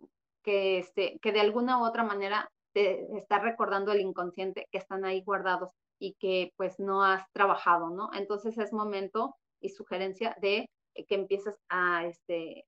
que, 0.43 0.79
este, 0.79 1.19
que 1.19 1.31
de 1.31 1.41
alguna 1.41 1.79
u 1.79 1.85
otra 1.85 2.03
manera 2.03 2.49
te 2.73 3.05
está 3.17 3.39
recordando 3.39 3.91
el 3.91 4.01
inconsciente 4.01 4.67
que 4.71 4.79
están 4.79 5.05
ahí 5.05 5.21
guardados 5.23 5.71
y 5.99 6.15
que 6.19 6.51
pues 6.57 6.79
no 6.79 7.03
has 7.03 7.23
trabajado, 7.31 7.89
¿no? 7.89 8.09
Entonces 8.13 8.57
es 8.57 8.73
momento 8.73 9.35
y 9.61 9.69
sugerencia 9.69 10.35
de 10.41 10.69
que 11.07 11.15
empieces 11.15 11.55
a, 11.69 12.05
este, 12.05 12.65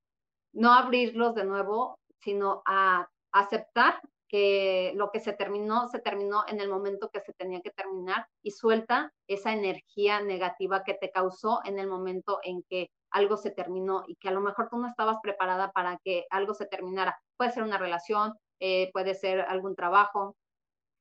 no 0.53 0.73
abrirlos 0.73 1.35
de 1.35 1.45
nuevo, 1.45 1.99
sino 2.21 2.61
a 2.65 3.07
aceptar 3.31 3.99
que 4.27 4.93
lo 4.95 5.11
que 5.11 5.19
se 5.19 5.33
terminó, 5.33 5.87
se 5.87 5.99
terminó 5.99 6.43
en 6.47 6.59
el 6.59 6.69
momento 6.69 7.09
que 7.09 7.19
se 7.19 7.33
tenía 7.33 7.61
que 7.61 7.71
terminar 7.71 8.25
y 8.41 8.51
suelta 8.51 9.11
esa 9.27 9.53
energía 9.53 10.21
negativa 10.21 10.83
que 10.83 10.95
te 10.95 11.11
causó 11.11 11.59
en 11.63 11.77
el 11.77 11.87
momento 11.87 12.39
en 12.43 12.63
que 12.63 12.89
algo 13.15 13.37
se 13.37 13.49
terminó 13.49 14.03
y 14.07 14.15
que 14.17 14.27
a 14.27 14.31
lo 14.31 14.41
mejor 14.41 14.67
tú 14.69 14.77
no 14.77 14.89
estabas 14.89 15.17
preparada 15.23 15.71
para 15.71 15.97
que 16.03 16.25
algo 16.29 16.53
se 16.53 16.65
terminara. 16.65 17.17
Puede 17.37 17.51
ser 17.51 17.63
una 17.63 17.77
relación, 17.77 18.33
eh, 18.59 18.91
puede 18.91 19.15
ser 19.15 19.39
algún 19.39 19.73
trabajo, 19.73 20.35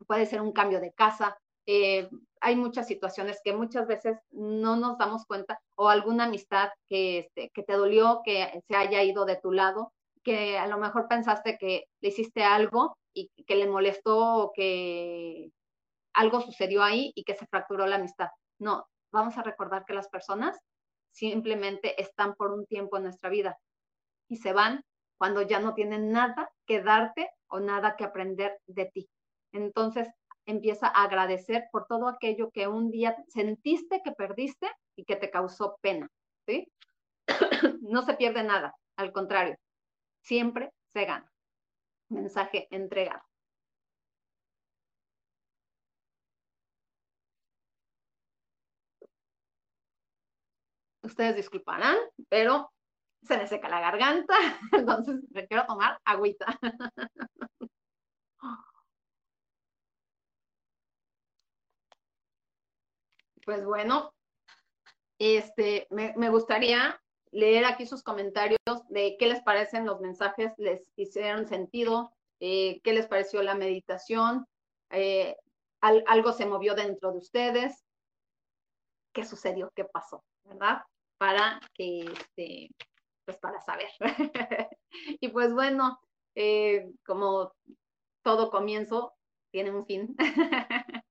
puede 0.06 0.24
ser 0.26 0.40
un 0.40 0.52
cambio 0.52 0.80
de 0.80 0.92
casa. 0.92 1.36
Eh, 1.66 2.08
hay 2.40 2.54
muchas 2.54 2.86
situaciones 2.86 3.40
que 3.42 3.52
muchas 3.52 3.88
veces 3.88 4.16
no 4.30 4.76
nos 4.76 4.96
damos 4.96 5.26
cuenta 5.26 5.58
o 5.74 5.88
alguna 5.88 6.24
amistad 6.24 6.68
que, 6.88 7.18
este, 7.18 7.50
que 7.52 7.64
te 7.64 7.72
dolió, 7.72 8.20
que 8.24 8.62
se 8.68 8.76
haya 8.76 9.02
ido 9.02 9.24
de 9.24 9.40
tu 9.40 9.50
lado, 9.50 9.92
que 10.22 10.56
a 10.56 10.68
lo 10.68 10.78
mejor 10.78 11.08
pensaste 11.08 11.58
que 11.58 11.86
le 12.00 12.10
hiciste 12.10 12.44
algo 12.44 12.96
y 13.12 13.28
que 13.44 13.56
le 13.56 13.66
molestó 13.66 14.52
que 14.54 15.50
algo 16.14 16.40
sucedió 16.40 16.84
ahí 16.84 17.10
y 17.16 17.24
que 17.24 17.34
se 17.34 17.46
fracturó 17.46 17.88
la 17.88 17.96
amistad. 17.96 18.28
No, 18.60 18.86
vamos 19.12 19.36
a 19.36 19.42
recordar 19.42 19.84
que 19.84 19.94
las 19.94 20.08
personas 20.08 20.56
simplemente 21.14 22.00
están 22.00 22.34
por 22.34 22.52
un 22.52 22.66
tiempo 22.66 22.96
en 22.96 23.04
nuestra 23.04 23.30
vida 23.30 23.58
y 24.28 24.36
se 24.36 24.52
van 24.52 24.84
cuando 25.16 25.42
ya 25.42 25.60
no 25.60 25.74
tienen 25.74 26.10
nada 26.10 26.50
que 26.66 26.82
darte 26.82 27.30
o 27.46 27.60
nada 27.60 27.96
que 27.96 28.04
aprender 28.04 28.58
de 28.66 28.86
ti. 28.86 29.08
Entonces 29.52 30.08
empieza 30.44 30.88
a 30.88 31.04
agradecer 31.04 31.68
por 31.70 31.86
todo 31.86 32.08
aquello 32.08 32.50
que 32.50 32.68
un 32.68 32.90
día 32.90 33.16
sentiste 33.28 34.02
que 34.04 34.12
perdiste 34.12 34.70
y 34.96 35.04
que 35.04 35.16
te 35.16 35.30
causó 35.30 35.78
pena, 35.80 36.10
¿sí? 36.46 36.68
no 37.80 38.02
se 38.02 38.14
pierde 38.14 38.42
nada, 38.42 38.74
al 38.96 39.12
contrario, 39.12 39.56
siempre 40.20 40.72
se 40.92 41.04
gana 41.04 41.30
mensaje 42.08 42.68
entregado. 42.70 43.22
Ustedes 51.04 51.36
disculparán, 51.36 51.96
pero 52.30 52.72
se 53.22 53.36
me 53.36 53.46
seca 53.46 53.68
la 53.68 53.80
garganta, 53.80 54.34
entonces 54.72 55.20
me 55.30 55.46
quiero 55.46 55.66
tomar 55.66 56.00
agüita. 56.04 56.58
Pues 63.44 63.64
bueno, 63.66 64.14
este, 65.18 65.86
me, 65.90 66.30
gustaría 66.30 66.98
leer 67.30 67.66
aquí 67.66 67.84
sus 67.86 68.02
comentarios 68.02 68.58
de 68.88 69.16
qué 69.18 69.26
les 69.26 69.42
parecen 69.42 69.84
los 69.84 70.00
mensajes, 70.00 70.52
les 70.56 70.90
hicieron 70.96 71.46
sentido, 71.46 72.10
eh, 72.40 72.80
qué 72.82 72.94
les 72.94 73.06
pareció 73.06 73.42
la 73.42 73.54
meditación, 73.54 74.46
eh, 74.90 75.36
algo 75.80 76.32
se 76.32 76.46
movió 76.46 76.74
dentro 76.74 77.12
de 77.12 77.18
ustedes, 77.18 77.84
qué 79.12 79.26
sucedió, 79.26 79.70
qué 79.76 79.84
pasó, 79.84 80.24
¿verdad? 80.44 80.82
Para 81.24 81.58
que, 81.72 82.00
este, 82.00 82.70
pues 83.24 83.38
para 83.38 83.58
saber. 83.62 83.88
y 84.92 85.28
pues 85.28 85.54
bueno, 85.54 85.98
eh, 86.34 86.92
como 87.06 87.54
todo 88.22 88.50
comienzo 88.50 89.14
tiene 89.50 89.70
un 89.70 89.86
fin. 89.86 90.14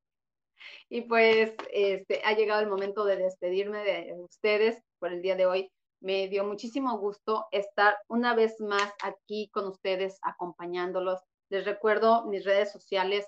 y 0.88 1.02
pues 1.02 1.56
este, 1.72 2.22
ha 2.26 2.34
llegado 2.34 2.62
el 2.62 2.70
momento 2.70 3.06
de 3.06 3.16
despedirme 3.16 3.84
de 3.84 4.14
ustedes 4.20 4.84
por 5.00 5.12
el 5.12 5.24
día 5.24 5.36
de 5.36 5.48
hoy. 5.48 5.72
Me 6.00 6.28
dio 6.28 6.44
muchísimo 6.44 7.00
gusto 7.00 7.48
estar 7.50 7.98
una 8.08 8.36
vez 8.36 8.62
más 8.62 8.94
aquí 9.02 9.50
con 9.52 9.66
ustedes, 9.66 10.20
acompañándolos. 10.22 11.22
Les 11.50 11.66
recuerdo 11.66 12.26
mis 12.26 12.46
redes 12.46 12.72
sociales. 12.72 13.26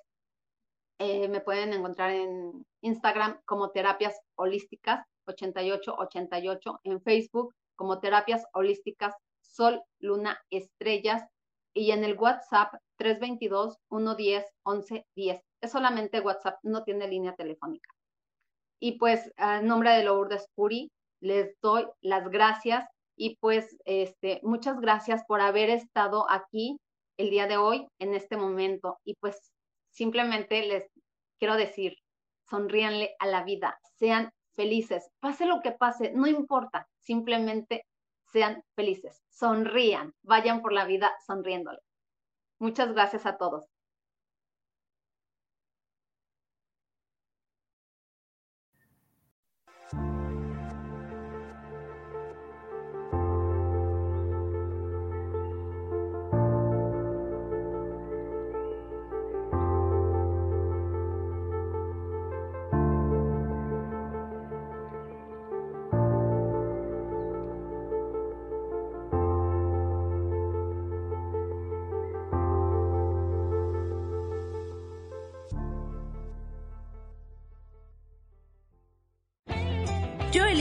Eh, 0.99 1.29
me 1.29 1.41
pueden 1.41 1.73
encontrar 1.73 2.11
en 2.11 2.63
Instagram 2.81 3.41
como 3.43 3.71
Terapias 3.71 4.21
Holísticas 4.35 5.03
8888, 5.27 6.79
en 6.83 7.01
Facebook 7.01 7.53
como 7.75 7.99
Terapias 7.99 8.45
Holísticas 8.53 9.15
Sol, 9.41 9.81
Luna, 9.99 10.41
Estrellas 10.49 11.23
y 11.73 11.91
en 11.91 12.03
el 12.03 12.17
WhatsApp 12.17 12.73
322-110-1110. 12.99 15.41
Es 15.61 15.71
solamente 15.71 16.19
WhatsApp, 16.19 16.57
no 16.63 16.83
tiene 16.83 17.07
línea 17.07 17.35
telefónica. 17.35 17.89
Y 18.79 18.97
pues, 18.97 19.31
nombre 19.63 19.91
de 19.91 20.03
Lourdes 20.03 20.47
Puri, 20.55 20.91
les 21.21 21.55
doy 21.61 21.87
las 22.01 22.27
gracias 22.29 22.87
y 23.17 23.37
pues, 23.37 23.77
este, 23.85 24.39
muchas 24.43 24.79
gracias 24.79 25.23
por 25.27 25.41
haber 25.41 25.69
estado 25.69 26.29
aquí 26.29 26.77
el 27.17 27.29
día 27.29 27.47
de 27.47 27.57
hoy, 27.57 27.87
en 27.99 28.13
este 28.13 28.37
momento. 28.37 28.97
Y 29.05 29.15
pues, 29.15 29.51
simplemente 29.89 30.65
les 30.65 30.85
quiero 31.39 31.55
decir, 31.55 31.97
sonríanle 32.49 33.15
a 33.19 33.27
la 33.27 33.43
vida, 33.43 33.79
sean 33.97 34.31
felices, 34.55 35.09
pase 35.19 35.45
lo 35.45 35.61
que 35.61 35.71
pase, 35.71 36.11
no 36.13 36.27
importa, 36.27 36.87
simplemente 36.99 37.85
sean 38.31 38.63
felices, 38.75 39.21
sonrían, 39.29 40.13
vayan 40.23 40.61
por 40.61 40.73
la 40.73 40.85
vida 40.85 41.11
sonriéndole. 41.25 41.79
Muchas 42.59 42.93
gracias 42.93 43.25
a 43.25 43.37
todos. 43.37 43.74